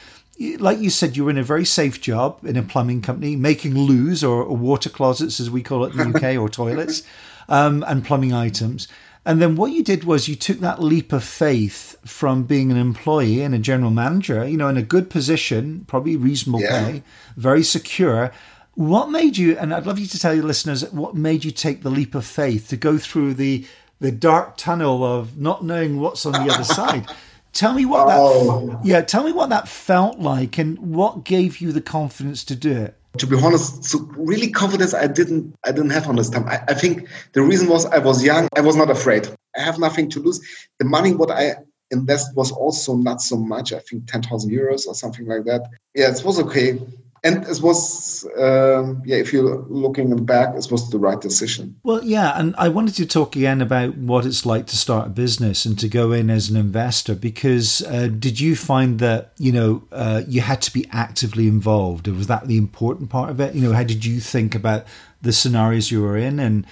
like 0.59 0.79
you 0.79 0.89
said, 0.89 1.17
you 1.17 1.25
were 1.25 1.31
in 1.31 1.37
a 1.37 1.43
very 1.43 1.65
safe 1.65 1.99
job 1.99 2.39
in 2.45 2.57
a 2.57 2.63
plumbing 2.63 3.01
company, 3.01 3.35
making 3.35 3.75
loos 3.75 4.23
or, 4.23 4.43
or 4.43 4.55
water 4.55 4.89
closets, 4.89 5.39
as 5.39 5.49
we 5.49 5.63
call 5.63 5.85
it 5.85 5.95
in 5.95 6.11
the 6.11 6.17
UK, 6.17 6.37
or 6.41 6.47
toilets, 6.47 7.03
um, 7.49 7.83
and 7.87 8.05
plumbing 8.05 8.33
items. 8.33 8.87
And 9.25 9.41
then 9.41 9.55
what 9.55 9.71
you 9.71 9.83
did 9.83 10.05
was 10.05 10.29
you 10.29 10.35
took 10.35 10.59
that 10.59 10.81
leap 10.81 11.11
of 11.11 11.23
faith 11.23 11.97
from 12.05 12.43
being 12.43 12.71
an 12.71 12.77
employee 12.77 13.41
and 13.41 13.53
a 13.53 13.59
general 13.59 13.91
manager, 13.91 14.47
you 14.47 14.55
know, 14.55 14.69
in 14.69 14.77
a 14.77 14.81
good 14.81 15.09
position, 15.09 15.83
probably 15.87 16.15
reasonable 16.15 16.61
yeah. 16.61 16.85
pay, 16.85 17.03
very 17.35 17.63
secure. 17.63 18.31
What 18.77 19.09
made 19.09 19.37
you, 19.37 19.57
and 19.57 19.73
I'd 19.73 19.87
love 19.87 19.97
you 19.97 20.05
to 20.05 20.19
tell 20.19 20.35
your 20.35 20.43
listeners, 20.43 20.87
what 20.91 21.15
made 21.15 21.43
you 21.43 21.49
take 21.49 21.81
the 21.81 21.89
leap 21.89 22.13
of 22.13 22.23
faith 22.27 22.69
to 22.69 22.77
go 22.77 22.99
through 22.99 23.33
the 23.33 23.65
the 23.99 24.11
dark 24.11 24.55
tunnel 24.55 25.03
of 25.03 25.35
not 25.35 25.65
knowing 25.65 25.99
what's 25.99 26.27
on 26.27 26.33
the 26.33 26.53
other 26.53 26.63
side? 26.79 27.07
Tell 27.53 27.73
me 27.73 27.85
what 27.85 28.05
oh. 28.07 28.67
that, 28.67 28.85
yeah, 28.85 29.01
tell 29.01 29.23
me 29.23 29.31
what 29.31 29.49
that 29.49 29.67
felt 29.67 30.19
like, 30.19 30.59
and 30.59 30.77
what 30.77 31.23
gave 31.23 31.57
you 31.57 31.71
the 31.71 31.81
confidence 31.81 32.43
to 32.43 32.55
do 32.55 32.71
it 32.71 32.93
to 33.17 33.25
be 33.25 33.35
honest, 33.35 33.83
so 33.83 33.97
really 34.15 34.51
confidence 34.51 34.93
I 34.93 35.07
didn't 35.07 35.55
I 35.65 35.71
didn't 35.71 35.89
have 35.89 36.07
on 36.07 36.17
this 36.17 36.29
time. 36.29 36.47
I, 36.47 36.61
I, 36.67 36.75
think 36.75 37.07
the 37.33 37.41
reason 37.41 37.67
was 37.69 37.87
I 37.87 37.97
was 37.97 38.23
young, 38.23 38.47
I 38.55 38.61
was 38.61 38.75
not 38.75 38.91
afraid. 38.91 39.27
I 39.57 39.61
have 39.61 39.79
nothing 39.79 40.07
to 40.11 40.19
lose. 40.19 40.39
The 40.77 40.85
money 40.85 41.15
what 41.15 41.31
I 41.31 41.55
invest 41.89 42.35
was 42.35 42.51
also 42.51 42.95
not 42.95 43.23
so 43.23 43.37
much. 43.37 43.73
I 43.73 43.79
think 43.79 44.05
ten 44.05 44.21
thousand 44.21 44.51
euros 44.51 44.85
or 44.85 44.93
something 44.93 45.25
like 45.25 45.45
that. 45.45 45.67
Yeah, 45.95 46.11
it 46.11 46.23
was 46.23 46.39
okay 46.41 46.79
and 47.23 47.43
it 47.47 47.61
was 47.61 48.27
um, 48.37 49.01
yeah 49.05 49.17
if 49.17 49.33
you're 49.33 49.65
looking 49.69 50.25
back 50.25 50.55
it 50.55 50.71
was 50.71 50.89
the 50.89 50.99
right 50.99 51.21
decision. 51.21 51.75
Well 51.83 52.03
yeah 52.03 52.39
and 52.39 52.55
i 52.57 52.67
wanted 52.69 52.95
to 52.95 53.05
talk 53.05 53.35
again 53.35 53.61
about 53.61 53.97
what 53.97 54.25
it's 54.25 54.45
like 54.45 54.67
to 54.67 54.77
start 54.77 55.07
a 55.07 55.09
business 55.09 55.65
and 55.65 55.77
to 55.79 55.87
go 55.87 56.11
in 56.11 56.29
as 56.29 56.49
an 56.49 56.57
investor 56.57 57.15
because 57.15 57.81
uh, 57.83 58.07
did 58.07 58.39
you 58.39 58.55
find 58.55 58.99
that 58.99 59.31
you 59.37 59.51
know 59.51 59.83
uh, 59.91 60.21
you 60.27 60.41
had 60.41 60.61
to 60.63 60.71
be 60.73 60.87
actively 60.91 61.47
involved? 61.47 62.07
Was 62.07 62.27
that 62.27 62.47
the 62.47 62.57
important 62.57 63.09
part 63.09 63.29
of 63.29 63.39
it? 63.39 63.55
You 63.55 63.61
know 63.61 63.73
how 63.73 63.83
did 63.83 64.05
you 64.05 64.19
think 64.19 64.55
about 64.55 64.85
the 65.21 65.33
scenarios 65.33 65.91
you 65.91 66.01
were 66.01 66.17
in 66.17 66.39
and 66.39 66.65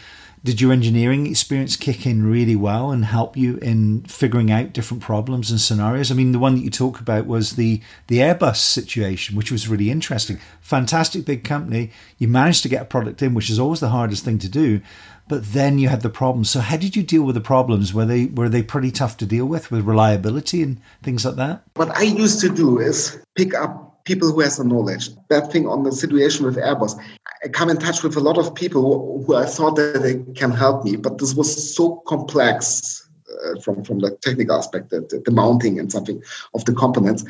did 0.46 0.62
your 0.62 0.72
engineering 0.72 1.26
experience 1.26 1.76
kick 1.76 2.06
in 2.06 2.24
really 2.24 2.56
well 2.56 2.92
and 2.92 3.04
help 3.04 3.36
you 3.36 3.58
in 3.58 4.04
figuring 4.04 4.52
out 4.52 4.74
different 4.74 5.02
problems 5.02 5.50
and 5.50 5.60
scenarios? 5.60 6.12
I 6.12 6.14
mean, 6.14 6.34
the 6.34 6.40
one 6.40 6.54
that 6.54 6.62
you 6.62 6.70
talk 6.70 7.00
about 7.00 7.26
was 7.26 7.56
the 7.56 7.82
the 8.08 8.20
Airbus 8.20 8.58
situation, 8.58 9.36
which 9.36 9.52
was 9.52 9.68
really 9.68 9.90
interesting. 9.90 10.40
Fantastic 10.62 11.26
big 11.26 11.44
company. 11.44 11.90
You 12.20 12.28
managed 12.28 12.62
to 12.62 12.70
get 12.70 12.84
a 12.84 12.86
product 12.86 13.24
in, 13.24 13.34
which 13.34 13.50
is 13.50 13.60
always 13.60 13.80
the 13.80 13.90
hardest 13.90 14.24
thing 14.24 14.38
to 14.38 14.48
do. 14.48 14.82
But 15.28 15.44
then 15.54 15.80
you 15.80 15.90
had 15.90 16.02
the 16.02 16.12
problems. 16.12 16.52
So 16.52 16.60
how 16.60 16.78
did 16.78 16.96
you 16.96 17.02
deal 17.02 17.24
with 17.24 17.34
the 17.34 17.42
problems? 17.42 17.92
Were 17.92 18.06
they 18.06 18.28
were 18.28 18.48
they 18.48 18.62
pretty 18.62 18.92
tough 18.92 19.18
to 19.18 19.26
deal 19.26 19.48
with 19.48 19.72
with 19.72 19.84
reliability 19.84 20.62
and 20.62 20.80
things 21.02 21.26
like 21.26 21.38
that? 21.38 21.64
What 21.74 21.90
I 21.90 22.04
used 22.04 22.40
to 22.42 22.50
do 22.50 22.78
is 22.78 23.20
pick 23.36 23.56
up 23.56 23.95
people 24.06 24.32
who 24.32 24.40
has 24.40 24.58
the 24.58 24.64
knowledge. 24.64 25.10
That 25.30 25.52
thing 25.52 25.68
on 25.68 25.84
the 25.84 25.92
situation 25.92 26.46
with 26.46 26.56
Airbus, 26.56 26.98
I 27.44 27.48
come 27.50 27.70
in 27.70 27.78
touch 27.78 28.04
with 28.04 28.16
a 28.16 28.22
lot 28.22 28.38
of 28.38 28.56
people 28.56 28.82
who, 28.82 29.24
who 29.26 29.36
I 29.36 29.46
thought 29.46 29.76
that 29.76 30.02
they 30.02 30.22
can 30.34 30.52
help 30.52 30.86
me, 30.86 30.96
but 30.96 31.18
this 31.18 31.34
was 31.34 31.76
so 31.76 32.02
complex 32.08 33.02
uh, 33.30 33.60
from 33.60 33.84
from 33.84 34.00
the 34.00 34.12
technical 34.22 34.56
aspect, 34.56 34.92
the, 34.92 35.22
the 35.26 35.32
mounting 35.32 35.80
and 35.80 35.92
something 35.92 36.22
of 36.54 36.64
the 36.66 36.74
components, 36.74 37.26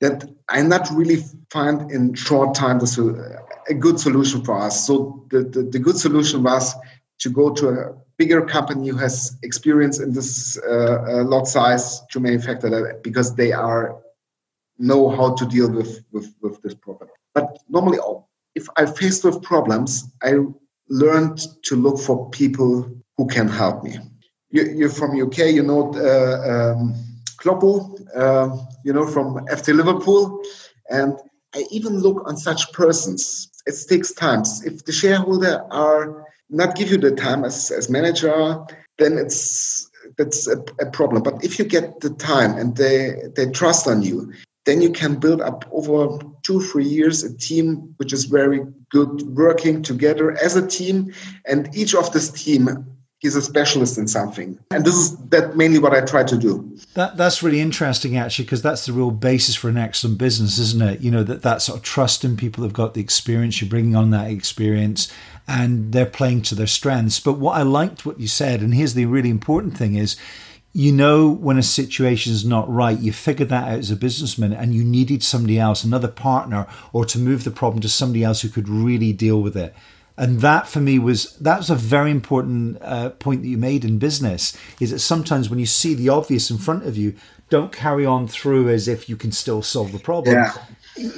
that 0.00 0.24
I 0.48 0.62
not 0.62 0.88
really 0.92 1.24
find 1.50 1.90
in 1.90 2.14
short 2.14 2.54
time 2.54 2.78
this 2.78 2.98
a 2.98 3.74
good 3.74 3.98
solution 3.98 4.44
for 4.44 4.58
us. 4.58 4.86
So 4.86 5.26
the, 5.30 5.42
the, 5.42 5.62
the 5.62 5.78
good 5.78 5.98
solution 5.98 6.42
was 6.42 6.74
to 7.18 7.30
go 7.30 7.52
to 7.54 7.68
a 7.68 7.94
bigger 8.16 8.42
company 8.42 8.88
who 8.88 8.96
has 8.96 9.36
experience 9.42 9.98
in 9.98 10.12
this 10.12 10.58
uh, 10.66 11.04
uh, 11.08 11.24
lot 11.24 11.46
size 11.46 12.00
to 12.10 12.20
manufacture 12.20 12.70
that 12.70 13.02
because 13.02 13.34
they 13.34 13.52
are 13.52 13.96
know 14.78 15.08
how 15.10 15.34
to 15.34 15.46
deal 15.46 15.70
with, 15.70 16.04
with, 16.12 16.32
with 16.40 16.60
this 16.62 16.74
problem. 16.74 17.10
But 17.34 17.58
normally, 17.68 17.98
if 18.54 18.66
I 18.76 18.86
faced 18.86 19.24
with 19.24 19.42
problems, 19.42 20.10
I 20.22 20.34
learned 20.88 21.40
to 21.64 21.76
look 21.76 21.98
for 21.98 22.30
people 22.30 22.90
who 23.16 23.26
can 23.26 23.48
help 23.48 23.84
me. 23.84 23.98
You, 24.50 24.86
are 24.86 24.88
from 24.88 25.20
UK, 25.20 25.38
you 25.48 25.62
know 25.62 25.92
uh, 25.94 26.72
um, 26.72 26.94
Kloppo, 27.38 27.70
uh, 28.16 28.56
you 28.84 28.92
know 28.92 29.06
from 29.06 29.46
FC 29.46 29.74
Liverpool, 29.74 30.42
and 30.90 31.18
I 31.54 31.64
even 31.70 31.98
look 31.98 32.26
on 32.26 32.36
such 32.36 32.72
persons. 32.72 33.50
It 33.66 33.76
takes 33.88 34.12
time. 34.12 34.42
If 34.64 34.84
the 34.86 34.92
shareholder 34.92 35.66
are 35.70 36.24
not 36.48 36.76
give 36.76 36.90
you 36.90 36.96
the 36.96 37.10
time 37.10 37.44
as, 37.44 37.70
as 37.70 37.90
manager, 37.90 38.64
then 38.96 39.18
it's 39.18 39.90
that's 40.16 40.46
a, 40.46 40.58
a, 40.80 40.90
problem. 40.90 41.22
But 41.22 41.44
if 41.44 41.58
you 41.58 41.66
get 41.66 42.00
the 42.00 42.10
time 42.10 42.56
and 42.56 42.76
they 42.76 43.14
they 43.36 43.50
trust 43.50 43.86
on 43.86 44.02
you, 44.02 44.32
then 44.68 44.82
you 44.82 44.90
can 44.90 45.14
build 45.18 45.40
up 45.40 45.64
over 45.72 46.18
two, 46.42 46.60
three 46.60 46.84
years 46.84 47.24
a 47.24 47.34
team 47.38 47.94
which 47.96 48.12
is 48.12 48.26
very 48.26 48.60
good 48.90 49.22
working 49.34 49.82
together 49.82 50.32
as 50.44 50.56
a 50.56 50.66
team. 50.66 51.10
And 51.46 51.74
each 51.74 51.94
of 51.94 52.12
this 52.12 52.30
team 52.30 52.84
is 53.22 53.34
a 53.34 53.40
specialist 53.40 53.96
in 53.96 54.06
something. 54.06 54.58
And 54.70 54.84
this 54.84 54.94
is 54.94 55.16
that 55.30 55.56
mainly 55.56 55.78
what 55.78 55.94
I 55.94 56.02
try 56.02 56.22
to 56.22 56.36
do. 56.36 56.78
That 56.94 57.16
that's 57.16 57.42
really 57.42 57.60
interesting 57.60 58.18
actually, 58.18 58.44
because 58.44 58.60
that's 58.60 58.84
the 58.84 58.92
real 58.92 59.10
basis 59.10 59.56
for 59.56 59.70
an 59.70 59.78
excellent 59.78 60.18
business, 60.18 60.58
isn't 60.58 60.82
it? 60.82 61.00
You 61.00 61.10
know, 61.12 61.22
that, 61.22 61.40
that 61.42 61.62
sort 61.62 61.78
of 61.78 61.84
trust 61.84 62.22
in 62.22 62.36
people 62.36 62.62
who've 62.62 62.72
got 62.72 62.92
the 62.92 63.00
experience, 63.00 63.62
you're 63.62 63.70
bringing 63.70 63.96
on 63.96 64.10
that 64.10 64.30
experience 64.30 65.10
and 65.48 65.92
they're 65.92 66.04
playing 66.04 66.42
to 66.42 66.54
their 66.54 66.66
strengths. 66.66 67.20
But 67.20 67.38
what 67.38 67.56
I 67.56 67.62
liked 67.62 68.04
what 68.04 68.20
you 68.20 68.28
said, 68.28 68.60
and 68.60 68.74
here's 68.74 68.92
the 68.92 69.06
really 69.06 69.30
important 69.30 69.78
thing 69.78 69.94
is 69.94 70.16
you 70.78 70.92
know 70.92 71.28
when 71.28 71.58
a 71.58 71.62
situation 71.62 72.32
is 72.32 72.44
not 72.44 72.72
right 72.72 73.00
you 73.00 73.12
figure 73.12 73.44
that 73.44 73.66
out 73.66 73.78
as 73.80 73.90
a 73.90 73.96
businessman 73.96 74.52
and 74.52 74.72
you 74.72 74.84
needed 74.84 75.24
somebody 75.24 75.58
else 75.58 75.82
another 75.82 76.06
partner 76.06 76.68
or 76.92 77.04
to 77.04 77.18
move 77.18 77.42
the 77.42 77.50
problem 77.50 77.80
to 77.80 77.88
somebody 77.88 78.22
else 78.22 78.42
who 78.42 78.48
could 78.48 78.68
really 78.68 79.12
deal 79.12 79.42
with 79.42 79.56
it. 79.56 79.74
And 80.16 80.40
that 80.40 80.68
for 80.68 80.78
me 80.78 81.00
was 81.00 81.36
that 81.38 81.58
was 81.58 81.68
a 81.68 81.74
very 81.74 82.12
important 82.12 82.78
uh, 82.80 83.10
point 83.10 83.42
that 83.42 83.48
you 83.48 83.58
made 83.58 83.84
in 83.84 83.98
business 83.98 84.56
is 84.78 84.92
that 84.92 85.00
sometimes 85.00 85.50
when 85.50 85.58
you 85.58 85.66
see 85.66 85.94
the 85.94 86.10
obvious 86.10 86.48
in 86.48 86.58
front 86.58 86.86
of 86.86 86.96
you 86.96 87.16
don't 87.50 87.72
carry 87.72 88.06
on 88.06 88.28
through 88.28 88.68
as 88.68 88.86
if 88.86 89.08
you 89.08 89.16
can 89.16 89.32
still 89.32 89.62
solve 89.62 89.90
the 89.90 89.98
problem. 89.98 90.36
Yeah. 90.36 90.52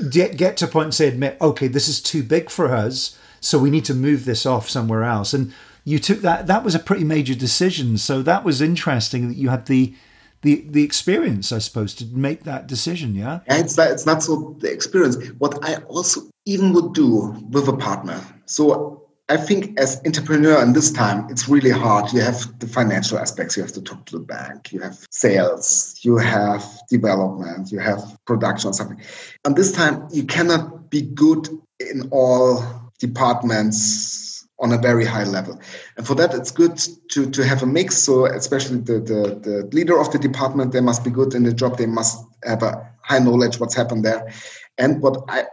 get, 0.09 0.38
get 0.38 0.57
to 0.59 0.64
a 0.64 0.69
point 0.69 0.85
and 0.87 0.95
say 0.95 1.09
admit 1.09 1.37
okay 1.38 1.67
this 1.67 1.87
is 1.87 2.00
too 2.00 2.23
big 2.23 2.49
for 2.49 2.75
us 2.75 3.19
so 3.40 3.59
we 3.59 3.71
need 3.71 3.85
to 3.87 3.95
move 3.95 4.25
this 4.25 4.47
off 4.47 4.69
somewhere 4.69 5.02
else. 5.02 5.35
And 5.35 5.52
you 5.90 5.99
took 5.99 6.20
that 6.20 6.47
that 6.47 6.64
was 6.64 6.75
a 6.75 6.78
pretty 6.78 7.04
major 7.04 7.35
decision 7.35 7.99
so 7.99 8.23
that 8.23 8.44
was 8.44 8.61
interesting 8.61 9.28
that 9.28 9.37
you 9.37 9.49
had 9.49 9.66
the 9.66 9.94
the 10.42 10.64
the 10.68 10.85
experience 10.85 11.52
i 11.52 11.59
suppose 11.59 11.94
to 11.94 12.04
make 12.06 12.44
that 12.44 12.66
decision 12.66 13.14
yeah 13.14 13.40
it's 13.49 13.76
not, 13.76 13.90
it's 13.90 14.06
not 14.06 14.23
so 14.23 14.56
the 14.61 14.70
experience 14.70 15.16
what 15.38 15.59
i 15.64 15.75
also 15.88 16.20
even 16.47 16.73
would 16.73 16.92
do 16.94 17.35
with 17.50 17.68
a 17.68 17.76
partner 17.76 18.20
so 18.47 18.97
I 19.28 19.37
think 19.37 19.78
as 19.78 20.02
entrepreneur 20.04 20.61
in 20.61 20.73
this 20.73 20.90
time, 20.90 21.28
it's 21.30 21.49
really 21.49 21.70
hard. 21.70 22.12
You 22.12 22.20
have 22.20 22.59
the 22.59 22.66
financial 22.66 23.16
aspects. 23.16 23.56
You 23.56 23.62
have 23.62 23.70
to 23.75 23.80
talk 23.80 24.04
to 24.06 24.18
the 24.18 24.25
bank. 24.25 24.73
You 24.73 24.80
have 24.80 25.06
sales. 25.12 25.97
You 26.02 26.16
have 26.16 26.64
development. 26.88 27.70
You 27.70 27.78
have 27.78 28.02
production 28.26 28.70
or 28.70 28.73
something. 28.73 29.00
And 29.44 29.54
this 29.54 29.70
time, 29.70 30.09
you 30.11 30.25
cannot 30.25 30.90
be 30.90 31.02
good 31.02 31.49
in 31.78 32.09
all 32.11 32.64
departments 32.99 34.29
on 34.61 34.73
a 34.73 34.79
very 34.79 35.05
high 35.05 35.25
level. 35.25 35.59
And 35.97 36.07
for 36.07 36.14
that, 36.17 36.35
it's 36.35 36.50
good 36.50 36.79
to, 37.12 37.31
to 37.31 37.45
have 37.45 37.62
a 37.62 37.67
mix. 37.67 37.97
So 37.99 38.26
especially 38.26 38.79
the, 38.79 39.00
the, 39.00 39.40
the 39.40 39.69
leader 39.73 39.99
of 39.99 40.12
the 40.12 40.19
department, 40.19 40.73
they 40.73 40.81
must 40.81 41.02
be 41.02 41.11
good 41.11 41.35
in 41.35 41.45
the 41.45 41.52
job. 41.52 41.79
They 41.79 41.87
must 41.87 42.25
have 42.45 42.62
a 42.62 42.90
high 43.02 43.19
knowledge 43.19 43.59
what's 43.59 43.75
happened 43.75 44.05
there. 44.05 44.33
And 44.79 45.02
what 45.02 45.25
I 45.29 45.47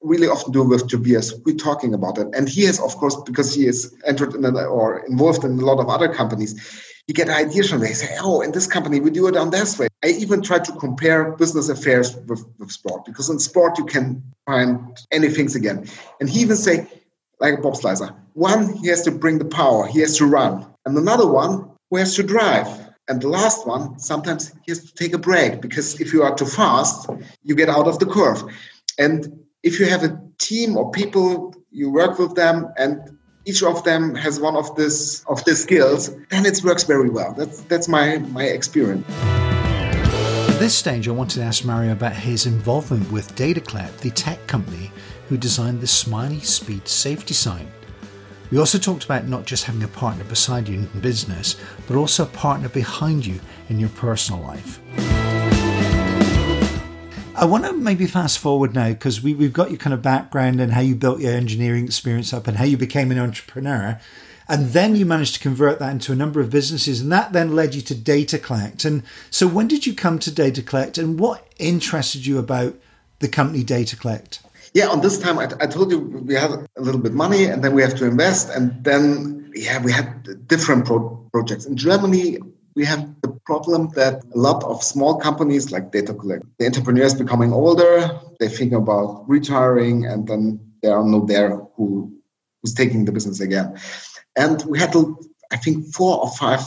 really 0.00 0.28
often 0.28 0.52
do 0.52 0.62
with 0.62 0.88
Tobias, 0.88 1.34
we're 1.44 1.56
talking 1.56 1.94
about 1.94 2.18
it. 2.18 2.28
And 2.34 2.48
he 2.48 2.64
has, 2.64 2.80
of 2.80 2.96
course, 2.96 3.16
because 3.24 3.54
he 3.54 3.66
is 3.66 3.94
entered 4.06 4.34
in 4.34 4.44
a, 4.44 4.64
or 4.64 5.04
involved 5.06 5.44
in 5.44 5.58
a 5.58 5.64
lot 5.64 5.78
of 5.78 5.88
other 5.88 6.12
companies, 6.12 6.54
you 7.06 7.14
get 7.14 7.28
ideas 7.28 7.68
from 7.68 7.80
there. 7.80 7.88
He 7.88 7.94
say, 7.94 8.16
oh, 8.20 8.40
in 8.40 8.52
this 8.52 8.66
company, 8.66 8.98
we 8.98 9.10
do 9.10 9.26
it 9.26 9.36
on 9.36 9.50
this 9.50 9.78
way. 9.78 9.88
I 10.02 10.08
even 10.08 10.42
try 10.42 10.58
to 10.58 10.72
compare 10.72 11.32
business 11.32 11.68
affairs 11.68 12.16
with, 12.26 12.44
with 12.58 12.70
sport 12.70 13.04
because 13.04 13.28
in 13.28 13.38
sport, 13.38 13.76
you 13.78 13.84
can 13.84 14.22
find 14.46 14.96
anything 15.10 15.54
again. 15.54 15.86
And 16.20 16.30
he 16.30 16.40
even 16.40 16.56
say, 16.56 16.86
like 17.44 17.58
a 17.58 17.62
bobslicer. 17.62 18.14
One, 18.32 18.74
he 18.76 18.88
has 18.88 19.02
to 19.02 19.10
bring 19.10 19.38
the 19.38 19.44
power, 19.44 19.86
he 19.86 20.00
has 20.00 20.16
to 20.18 20.26
run. 20.26 20.66
And 20.86 20.96
another 20.96 21.26
one 21.26 21.70
who 21.90 21.96
has 21.98 22.14
to 22.16 22.22
drive. 22.22 22.68
And 23.06 23.20
the 23.20 23.28
last 23.28 23.66
one, 23.66 23.98
sometimes 23.98 24.48
he 24.64 24.72
has 24.72 24.80
to 24.84 24.94
take 24.94 25.12
a 25.12 25.18
break 25.18 25.60
because 25.60 26.00
if 26.00 26.12
you 26.12 26.22
are 26.22 26.34
too 26.34 26.46
fast, 26.46 27.08
you 27.42 27.54
get 27.54 27.68
out 27.68 27.86
of 27.86 27.98
the 27.98 28.06
curve. 28.06 28.42
And 28.98 29.44
if 29.62 29.78
you 29.78 29.86
have 29.86 30.02
a 30.04 30.18
team 30.38 30.76
or 30.78 30.90
people, 30.90 31.54
you 31.70 31.90
work 31.90 32.18
with 32.18 32.34
them 32.34 32.72
and 32.78 33.18
each 33.44 33.62
of 33.62 33.84
them 33.84 34.14
has 34.14 34.40
one 34.40 34.56
of 34.56 34.74
this 34.74 35.22
of 35.26 35.44
the 35.44 35.54
skills, 35.54 36.10
then 36.30 36.46
it 36.46 36.62
works 36.64 36.84
very 36.84 37.10
well. 37.10 37.34
That's 37.36 37.60
that's 37.62 37.88
my 37.88 38.18
my 38.38 38.44
experience. 38.44 39.04
At 40.54 40.58
this 40.60 40.74
stage, 40.74 41.08
I 41.08 41.10
wanted 41.10 41.40
to 41.40 41.44
ask 41.44 41.62
Mario 41.64 41.92
about 41.92 42.14
his 42.14 42.46
involvement 42.46 43.12
with 43.12 43.34
DataCollect, 43.36 43.98
the 43.98 44.10
tech 44.10 44.38
company 44.46 44.90
who 45.28 45.36
designed 45.36 45.80
the 45.80 45.86
Smiley 45.86 46.40
Speed 46.40 46.88
safety 46.88 47.34
sign. 47.34 47.70
We 48.50 48.58
also 48.58 48.78
talked 48.78 49.04
about 49.04 49.26
not 49.26 49.46
just 49.46 49.64
having 49.64 49.82
a 49.82 49.88
partner 49.88 50.24
beside 50.24 50.68
you 50.68 50.78
in 50.78 51.00
business, 51.00 51.56
but 51.86 51.96
also 51.96 52.24
a 52.24 52.26
partner 52.26 52.68
behind 52.68 53.26
you 53.26 53.40
in 53.68 53.80
your 53.80 53.88
personal 53.90 54.40
life. 54.42 54.80
I 57.36 57.46
want 57.46 57.64
to 57.64 57.72
maybe 57.72 58.06
fast 58.06 58.38
forward 58.38 58.74
now 58.74 58.90
because 58.90 59.20
we, 59.20 59.34
we've 59.34 59.52
got 59.52 59.70
your 59.70 59.78
kind 59.78 59.92
of 59.92 60.02
background 60.02 60.60
and 60.60 60.72
how 60.72 60.82
you 60.82 60.94
built 60.94 61.20
your 61.20 61.32
engineering 61.32 61.84
experience 61.84 62.32
up 62.32 62.46
and 62.46 62.58
how 62.58 62.64
you 62.64 62.76
became 62.76 63.10
an 63.10 63.18
entrepreneur. 63.18 63.98
And 64.46 64.68
then 64.68 64.94
you 64.94 65.04
managed 65.04 65.34
to 65.34 65.40
convert 65.40 65.80
that 65.80 65.90
into 65.90 66.12
a 66.12 66.16
number 66.16 66.40
of 66.40 66.50
businesses, 66.50 67.00
and 67.00 67.10
that 67.10 67.32
then 67.32 67.56
led 67.56 67.74
you 67.74 67.80
to 67.82 67.94
DataCollect. 67.94 68.84
And 68.84 69.02
so, 69.30 69.48
when 69.48 69.68
did 69.68 69.86
you 69.86 69.94
come 69.94 70.18
to 70.18 70.30
DataCollect, 70.30 70.96
and 70.96 71.18
what 71.18 71.48
interested 71.58 72.26
you 72.26 72.38
about 72.38 72.76
the 73.20 73.28
company 73.28 73.64
DataCollect? 73.64 74.43
Yeah, 74.74 74.88
on 74.88 75.00
this 75.00 75.18
time, 75.18 75.38
I, 75.38 75.44
I 75.60 75.66
told 75.66 75.92
you 75.92 76.00
we 76.00 76.34
had 76.34 76.50
a 76.50 76.80
little 76.80 77.00
bit 77.00 77.12
money 77.12 77.44
and 77.44 77.62
then 77.62 77.74
we 77.74 77.82
have 77.82 77.94
to 77.96 78.06
invest. 78.06 78.50
And 78.50 78.82
then, 78.82 79.52
yeah, 79.54 79.80
we 79.80 79.92
had 79.92 80.46
different 80.48 80.84
pro- 80.84 81.28
projects. 81.32 81.64
In 81.64 81.76
Germany, 81.76 82.38
we 82.74 82.84
have 82.84 83.08
the 83.22 83.28
problem 83.46 83.90
that 83.94 84.24
a 84.34 84.38
lot 84.38 84.64
of 84.64 84.82
small 84.82 85.16
companies 85.16 85.70
like 85.70 85.92
DataCollect, 85.92 86.42
the 86.58 86.66
entrepreneurs 86.66 87.14
becoming 87.14 87.52
older, 87.52 88.20
they 88.40 88.48
think 88.48 88.72
about 88.72 89.28
retiring, 89.28 90.06
and 90.06 90.26
then 90.26 90.58
there 90.82 90.96
are 90.96 91.04
no 91.04 91.24
there 91.24 91.56
who 91.76 92.12
who's 92.60 92.74
taking 92.74 93.04
the 93.04 93.12
business 93.12 93.40
again. 93.40 93.78
And 94.34 94.60
we 94.64 94.78
had, 94.78 94.92
I 95.52 95.56
think, 95.56 95.94
four 95.94 96.18
or 96.18 96.30
five 96.30 96.62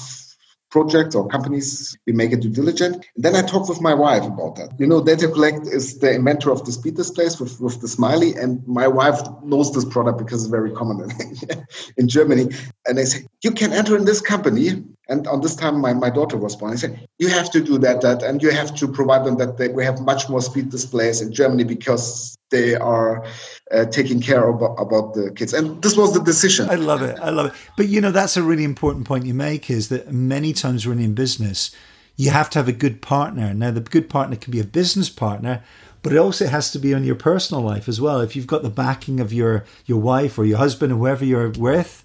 projects 0.70 1.16
or 1.16 1.28
companies 1.28 1.98
we 2.06 2.14
make 2.14 2.34
a 2.34 2.38
due 2.38 2.50
diligence. 2.50 2.98
And 3.16 3.24
then 3.24 3.36
I 3.36 3.42
talked 3.42 3.70
with 3.70 3.82
my 3.82 3.94
wife 3.94 4.24
about 4.24 4.56
that. 4.58 4.70
You 4.80 4.88
know, 4.88 5.02
DataCollect 5.02 5.72
is 5.72 6.00
the 6.00 6.14
inventor 6.14 6.52
of 6.52 6.66
the 6.66 6.72
speed 6.72 6.96
displays 6.96 7.40
with, 7.40 7.60
with 7.60 7.82
the 7.82 7.88
smiley, 7.88 8.36
and 8.36 8.66
my 8.68 8.88
wife 8.88 9.20
knows 9.44 9.74
this 9.74 9.86
product 9.86 10.18
because 10.18 10.44
it's 10.44 10.52
very 10.52 10.72
common 10.72 11.10
in, 11.10 11.66
in 11.98 12.08
Germany. 12.08 12.50
And 12.86 12.98
they 12.98 13.06
say, 13.06 13.26
you 13.44 13.52
can 13.52 13.72
enter 13.74 13.96
in 13.96 14.06
this 14.06 14.22
company. 14.22 14.84
And 15.10 15.26
on 15.28 15.40
this 15.40 15.56
time, 15.56 15.80
my, 15.80 15.94
my 15.94 16.10
daughter 16.10 16.36
was 16.36 16.58
born. 16.58 16.74
I 16.74 16.76
said, 16.76 17.08
you 17.18 17.30
have 17.30 17.50
to 17.52 17.62
do 17.62 17.78
that, 17.78 18.02
that, 18.02 18.24
and 18.24 18.44
you 18.44 18.52
have 18.52 18.76
to 18.76 18.88
provide 18.90 19.26
them 19.26 19.38
that 19.38 19.58
they, 19.58 19.70
we 19.70 19.86
have 19.86 20.02
much 20.02 20.28
more 20.28 20.42
speed 20.42 20.70
displays 20.70 21.22
in 21.22 21.32
Germany 21.32 21.64
because 21.64 22.38
they 22.50 22.76
are 22.76 23.26
uh, 23.72 23.86
taking 23.86 24.22
care 24.22 24.50
of, 24.50 24.62
about 24.80 25.14
the 25.14 25.32
kids. 25.36 25.54
And 25.54 25.82
this 25.82 25.98
was 25.98 26.14
the 26.14 26.22
decision. 26.22 26.70
I 26.70 26.76
love 26.76 27.02
it. 27.02 27.20
I 27.20 27.30
love 27.30 27.48
it. 27.48 27.54
But 27.76 27.88
you 27.88 28.02
know, 28.02 28.12
that's 28.12 28.38
a 28.38 28.44
really 28.44 28.64
important 28.64 29.06
point 29.06 29.26
you 29.26 29.34
make 29.34 29.70
is 29.70 29.90
that 29.90 30.12
many 30.12 30.54
times 30.54 30.88
when 30.88 31.00
in 31.00 31.14
business, 31.14 31.72
you 32.16 32.32
have 32.32 32.50
to 32.52 32.60
have 32.60 32.68
a 32.68 32.74
good 32.74 33.02
partner. 33.02 33.54
Now, 33.54 33.72
the 33.72 33.82
good 33.82 34.10
partner 34.10 34.36
can 34.36 34.52
be 34.52 34.60
a 34.60 34.66
business 34.66 35.10
partner, 35.10 35.64
but 36.02 36.14
it 36.14 36.18
also 36.18 36.48
has 36.48 36.72
to 36.72 36.80
be 36.80 36.94
on 36.94 37.04
your 37.04 37.16
personal 37.16 37.64
life 37.64 37.88
as 37.88 38.02
well. 38.02 38.22
If 38.22 38.36
you've 38.36 38.48
got 38.48 38.64
the 38.64 38.70
backing 38.70 39.20
of 39.20 39.32
your 39.32 39.66
your 39.86 40.00
wife 40.00 40.40
or 40.40 40.46
your 40.46 40.58
husband 40.58 40.94
or 40.94 40.96
whoever 40.96 41.26
you're 41.26 41.50
with, 41.50 42.04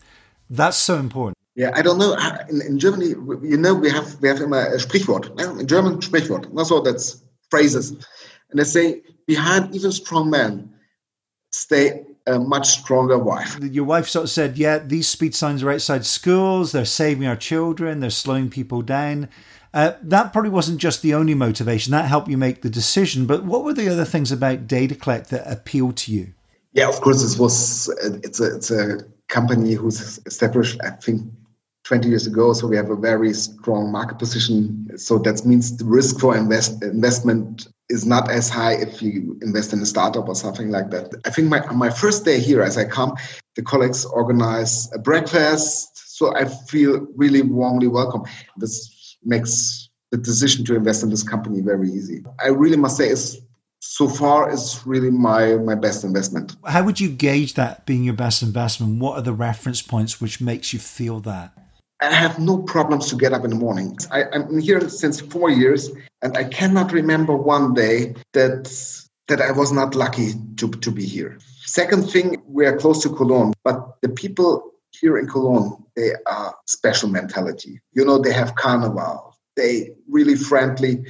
that's 0.51 0.77
so 0.77 0.99
important. 0.99 1.37
Yeah, 1.55 1.71
I 1.75 1.83
don't 1.83 1.99
know. 1.99 2.17
In, 2.49 2.63
in 2.63 2.79
Germany, 2.79 3.09
you 3.09 3.57
know, 3.59 3.75
we 3.75 3.91
have 3.91 4.21
we 4.21 4.29
have 4.29 4.41
a 4.41 4.45
Sprichwort. 4.79 5.61
In 5.61 5.67
German, 5.67 5.99
Sprichwort. 6.01 6.55
Also, 6.57 6.83
that's 6.83 7.23
phrases, 7.51 7.95
and 8.52 8.61
they 8.61 8.64
say 8.64 9.02
behind 9.26 9.75
even 9.75 9.90
strong 9.90 10.30
men 10.30 10.73
stay 11.50 12.04
a 12.26 12.38
much 12.38 12.68
stronger 12.68 13.18
wife. 13.18 13.59
Your 13.61 13.84
wife 13.84 14.08
sort 14.08 14.25
of 14.25 14.30
said, 14.30 14.56
"Yeah, 14.56 14.78
these 14.78 15.08
speed 15.08 15.34
signs 15.34 15.62
are 15.62 15.71
outside 15.71 16.06
schools. 16.06 16.73
They're 16.73 16.84
saving 16.84 17.26
our 17.26 17.36
children. 17.36 18.00
They're 18.00 18.10
slowing 18.10 18.49
people 18.49 18.82
down." 18.82 19.28
Uh, 19.75 19.93
that 20.02 20.32
probably 20.32 20.50
wasn't 20.50 20.78
just 20.78 21.02
the 21.02 21.15
only 21.15 21.34
motivation. 21.34 21.91
That 21.93 22.04
helped 22.04 22.28
you 22.28 22.36
make 22.36 22.62
the 22.62 22.71
decision. 22.71 23.26
But 23.26 23.45
what 23.45 23.65
were 23.65 23.73
the 23.73 23.88
other 23.88 24.04
things 24.04 24.30
about 24.30 24.67
DataCollect 24.67 25.28
that 25.28 25.50
appealed 25.50 25.97
to 25.99 26.12
you? 26.12 26.34
Yeah, 26.75 26.88
of 26.88 27.00
course, 27.00 27.23
this 27.23 27.38
was 27.38 27.88
it's 28.23 28.41
a 28.41 28.54
it's 28.56 28.71
a 28.71 28.99
company 29.28 29.73
who's 29.73 30.21
established, 30.26 30.78
I 30.84 30.91
think, 30.91 31.23
20 31.84 32.08
years 32.08 32.26
ago. 32.26 32.52
So 32.52 32.67
we 32.67 32.76
have 32.76 32.91
a 32.91 32.97
very 32.97 33.32
strong 33.32 33.91
market 33.91 34.19
position. 34.19 34.91
So 34.97 35.19
that 35.19 35.45
means 35.45 35.76
the 35.76 35.84
risk 35.84 36.21
for 36.21 36.36
invest, 36.36 36.82
investment 36.82 37.69
is 37.93 38.07
not 38.07 38.31
as 38.31 38.49
high 38.49 38.73
if 38.73 39.02
you 39.02 39.39
invest 39.43 39.73
in 39.73 39.81
a 39.81 39.87
startup 39.87 40.26
or 40.26 40.35
something 40.35 40.71
like 40.71 40.91
that. 40.91 41.15
I 41.26 41.31
think 41.31 41.49
my, 41.49 41.61
my 41.73 41.91
first 41.91 42.25
day 42.25 42.41
here, 42.41 42.63
as 42.63 42.78
I 42.78 42.85
come, 42.85 43.15
the 43.55 43.63
colleagues 43.63 44.05
organize 44.07 44.91
a 44.95 44.99
breakfast. 44.99 46.17
So 46.17 46.35
I 46.35 46.47
feel 46.47 47.07
really 47.15 47.43
warmly 47.43 47.89
welcome. 47.89 48.23
This 48.57 49.19
makes 49.23 49.91
the 50.11 50.19
decision 50.19 50.65
to 50.67 50.75
invest 50.75 51.02
in 51.02 51.11
this 51.11 51.23
company 51.23 51.61
very 51.61 51.89
easy. 51.91 52.25
I 52.43 52.49
really 52.49 52.76
must 52.76 52.97
say 52.97 53.09
it's 53.09 53.37
so 53.81 54.09
far 54.09 54.50
is 54.50 54.81
really 54.87 55.11
my 55.11 55.57
my 55.57 55.75
best 55.75 56.05
investment. 56.05 56.57
How 56.65 56.85
would 56.85 57.00
you 57.00 57.09
gauge 57.09 57.55
that 57.55 57.85
being 57.85 58.05
your 58.05 58.15
best 58.15 58.43
investment? 58.43 59.00
What 59.00 59.19
are 59.19 59.23
the 59.23 59.33
reference 59.33 59.83
points 59.83 60.21
which 60.21 60.41
makes 60.41 60.73
you 60.73 60.78
feel 60.78 61.21
that? 61.21 61.52
I 62.02 62.12
have 62.12 62.38
no 62.41 62.58
problems 62.58 63.08
to 63.10 63.17
get 63.17 63.32
up 63.32 63.45
in 63.45 63.50
the 63.50 63.56
morning. 63.56 63.97
I, 64.10 64.25
am 64.32 64.58
here 64.58 64.88
since 64.88 65.21
four 65.21 65.50
years, 65.50 65.88
and 66.21 66.36
I 66.36 66.45
cannot 66.45 66.93
remember 66.93 67.36
one 67.36 67.75
day 67.75 68.15
that 68.32 68.69
that 69.28 69.41
I 69.41 69.52
was 69.52 69.71
not 69.71 69.95
lucky 69.95 70.32
to, 70.56 70.69
to 70.69 70.91
be 70.91 71.06
here. 71.06 71.38
Second 71.65 72.10
thing, 72.10 72.43
we 72.47 72.67
are 72.67 72.76
close 72.76 73.02
to 73.04 73.08
Cologne, 73.08 73.54
but 73.62 74.00
the 74.02 74.08
people 74.08 74.73
here 74.91 75.17
in 75.17 75.28
Cologne, 75.28 75.82
they 75.95 76.10
are 76.26 76.54
special 76.67 77.08
mentality. 77.08 77.80
You 77.93 78.04
know, 78.04 78.19
they 78.19 78.32
have 78.32 78.56
carnival. 78.56 79.36
They 79.56 79.93
really 80.08 80.34
friendly. 80.34 81.04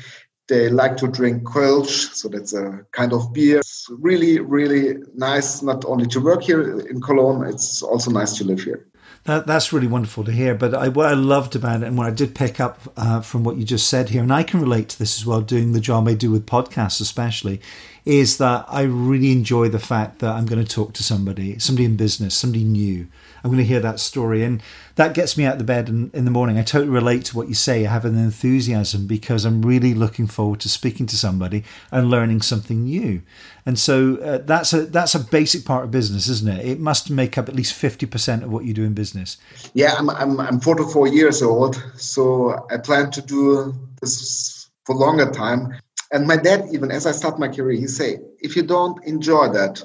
They 0.48 0.68
like 0.68 0.98
to 0.98 1.08
drink 1.08 1.44
Kölsch, 1.44 2.12
so 2.14 2.28
that's 2.28 2.52
a 2.52 2.84
kind 2.92 3.14
of 3.14 3.32
beer. 3.32 3.60
It's 3.60 3.86
really, 3.90 4.40
really 4.40 4.98
nice 5.14 5.62
not 5.62 5.84
only 5.86 6.06
to 6.08 6.20
work 6.20 6.42
here 6.42 6.80
in 6.80 7.00
Cologne, 7.00 7.46
it's 7.46 7.82
also 7.82 8.10
nice 8.10 8.36
to 8.38 8.44
live 8.44 8.60
here. 8.60 8.86
That, 9.24 9.46
that's 9.46 9.72
really 9.72 9.86
wonderful 9.86 10.24
to 10.24 10.32
hear. 10.32 10.54
But 10.54 10.74
I, 10.74 10.88
what 10.88 11.06
I 11.06 11.14
loved 11.14 11.54
about 11.54 11.82
it 11.82 11.86
and 11.86 11.96
what 11.96 12.08
I 12.08 12.10
did 12.10 12.34
pick 12.34 12.58
up 12.58 12.80
uh, 12.96 13.20
from 13.20 13.44
what 13.44 13.56
you 13.56 13.64
just 13.64 13.86
said 13.88 14.08
here, 14.08 14.22
and 14.22 14.32
I 14.32 14.42
can 14.42 14.60
relate 14.60 14.88
to 14.90 14.98
this 14.98 15.18
as 15.18 15.24
well, 15.24 15.40
doing 15.40 15.72
the 15.72 15.80
job 15.80 16.08
I 16.08 16.14
do 16.14 16.30
with 16.30 16.46
podcasts, 16.46 17.00
especially, 17.00 17.60
is 18.04 18.38
that 18.38 18.64
I 18.68 18.82
really 18.82 19.30
enjoy 19.30 19.68
the 19.68 19.78
fact 19.78 20.18
that 20.18 20.34
I'm 20.34 20.46
going 20.46 20.64
to 20.64 20.74
talk 20.74 20.92
to 20.94 21.04
somebody, 21.04 21.58
somebody 21.60 21.84
in 21.84 21.96
business, 21.96 22.34
somebody 22.34 22.64
new. 22.64 23.06
I'm 23.42 23.50
going 23.50 23.58
to 23.58 23.64
hear 23.64 23.80
that 23.80 24.00
story. 24.00 24.44
And 24.44 24.62
that 24.96 25.14
gets 25.14 25.36
me 25.36 25.44
out 25.44 25.60
of 25.60 25.66
bed 25.66 25.88
in, 25.88 26.10
in 26.14 26.24
the 26.24 26.30
morning. 26.30 26.58
I 26.58 26.62
totally 26.62 26.90
relate 26.90 27.24
to 27.26 27.36
what 27.36 27.48
you 27.48 27.54
say. 27.54 27.86
I 27.86 27.90
have 27.90 28.04
an 28.04 28.16
enthusiasm 28.16 29.06
because 29.06 29.44
I'm 29.44 29.62
really 29.62 29.94
looking 29.94 30.26
forward 30.26 30.60
to 30.60 30.68
speaking 30.68 31.06
to 31.06 31.16
somebody 31.16 31.64
and 31.90 32.10
learning 32.10 32.42
something 32.42 32.84
new. 32.84 33.22
And 33.64 33.78
so 33.78 34.16
uh, 34.16 34.38
that's 34.38 34.72
a 34.72 34.86
that's 34.86 35.14
a 35.14 35.20
basic 35.20 35.64
part 35.64 35.84
of 35.84 35.90
business, 35.90 36.28
isn't 36.28 36.48
it? 36.48 36.66
It 36.66 36.80
must 36.80 37.10
make 37.10 37.38
up 37.38 37.48
at 37.48 37.54
least 37.54 37.74
fifty 37.74 38.06
percent 38.06 38.42
of 38.42 38.50
what 38.50 38.64
you 38.64 38.74
do 38.74 38.84
in 38.84 38.92
business. 38.92 39.36
Yeah, 39.72 39.94
I'm 39.96 40.10
I'm 40.10 40.40
I'm 40.40 40.60
44 40.60 41.06
years 41.06 41.42
old, 41.42 41.82
so 41.96 42.66
I 42.70 42.78
plan 42.78 43.12
to 43.12 43.22
do 43.22 43.72
this 44.00 44.68
for 44.84 44.96
longer 44.96 45.30
time. 45.30 45.74
And 46.12 46.26
my 46.26 46.36
dad, 46.36 46.66
even 46.72 46.90
as 46.90 47.06
I 47.06 47.12
start 47.12 47.38
my 47.38 47.48
career, 47.48 47.78
he 47.78 47.86
say, 47.86 48.18
if 48.40 48.54
you 48.54 48.62
don't 48.62 49.02
enjoy 49.04 49.48
that, 49.48 49.82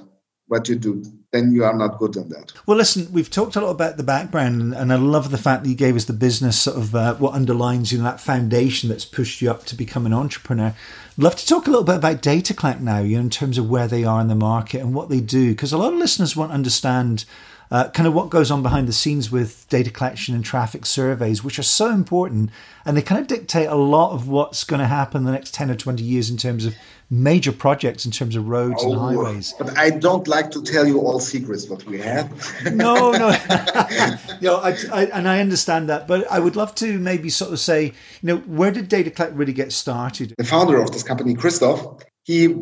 what 0.47 0.69
you 0.69 0.75
do, 0.75 1.03
then 1.31 1.51
you 1.51 1.65
are 1.65 1.75
not 1.75 1.97
good 1.97 2.15
in 2.15 2.29
that. 2.29 2.53
Well, 2.65 2.77
listen, 2.77 3.11
we've 3.11 3.29
talked 3.29 3.55
a 3.55 3.61
lot 3.61 3.71
about 3.71 3.97
the 3.97 4.03
background, 4.03 4.73
and 4.73 4.93
I 4.93 4.95
love 4.95 5.29
the 5.29 5.37
fact 5.37 5.63
that 5.63 5.69
you 5.69 5.75
gave 5.75 5.95
us 5.95 6.05
the 6.05 6.13
business 6.13 6.59
sort 6.59 6.77
of 6.77 6.95
uh, 6.95 7.15
what 7.15 7.33
underlines 7.33 7.91
you 7.91 7.97
know, 7.97 8.05
that 8.05 8.21
foundation 8.21 8.89
that's 8.89 9.05
pushed 9.05 9.41
you 9.41 9.51
up 9.51 9.65
to 9.65 9.75
become 9.75 10.05
an 10.05 10.13
entrepreneur. 10.13 10.73
Love 11.17 11.35
to 11.35 11.45
talk 11.45 11.67
a 11.67 11.69
little 11.69 11.85
bit 11.85 11.95
about 11.95 12.21
DataCollect 12.21 12.79
now, 12.79 12.99
you 12.99 13.17
know, 13.17 13.21
in 13.21 13.29
terms 13.29 13.57
of 13.57 13.69
where 13.69 13.87
they 13.87 14.03
are 14.03 14.21
in 14.21 14.27
the 14.27 14.35
market 14.35 14.81
and 14.81 14.93
what 14.93 15.09
they 15.09 15.19
do, 15.19 15.51
because 15.51 15.73
a 15.73 15.77
lot 15.77 15.93
of 15.93 15.99
listeners 15.99 16.35
won't 16.35 16.51
understand 16.51 17.25
uh, 17.69 17.89
kind 17.89 18.07
of 18.07 18.13
what 18.13 18.29
goes 18.29 18.49
on 18.49 18.63
behind 18.63 18.87
the 18.87 18.93
scenes 18.93 19.31
with 19.31 19.67
data 19.69 19.89
collection 19.89 20.33
and 20.33 20.45
traffic 20.45 20.85
surveys, 20.85 21.43
which 21.43 21.59
are 21.59 21.63
so 21.63 21.91
important. 21.91 22.49
And 22.85 22.95
they 22.95 23.01
kind 23.01 23.19
of 23.19 23.27
dictate 23.27 23.67
a 23.67 23.75
lot 23.75 24.13
of 24.13 24.27
what's 24.27 24.63
going 24.63 24.79
to 24.79 24.87
happen 24.87 25.25
the 25.25 25.31
next 25.31 25.53
10 25.53 25.71
or 25.71 25.75
20 25.75 26.01
years 26.01 26.29
in 26.29 26.37
terms 26.37 26.65
of 26.65 26.75
major 27.09 27.51
projects, 27.51 28.05
in 28.05 28.11
terms 28.11 28.35
of 28.35 28.47
roads 28.47 28.83
oh, 28.85 28.91
and 28.91 28.99
highways. 28.99 29.53
But 29.57 29.77
I 29.77 29.89
don't 29.89 30.27
like 30.27 30.51
to 30.51 30.61
tell 30.61 30.87
you 30.87 30.99
all 30.99 31.19
secrets 31.19 31.67
what 31.67 31.83
we 31.85 31.99
have. 31.99 32.29
no, 32.73 33.11
no. 33.11 33.29
you 34.39 34.47
know, 34.47 34.57
I, 34.57 34.77
I, 34.91 35.05
and 35.13 35.27
I 35.27 35.39
understand 35.39 35.89
that. 35.89 36.07
But 36.07 36.29
I 36.31 36.39
would 36.39 36.55
love 36.55 36.73
to 36.75 36.99
maybe 36.99 37.29
sort 37.29 37.51
of 37.51 37.59
say, 37.59 37.85
you 37.85 37.93
know, 38.23 38.37
where 38.37 38.71
did 38.71 38.87
data 38.87 39.11
collect 39.11 39.33
really 39.33 39.53
get 39.53 39.73
started? 39.73 40.33
The 40.37 40.43
founder 40.43 40.81
of 40.81 40.91
this 40.91 41.03
company, 41.03 41.33
Christoph, 41.33 42.03
he 42.23 42.55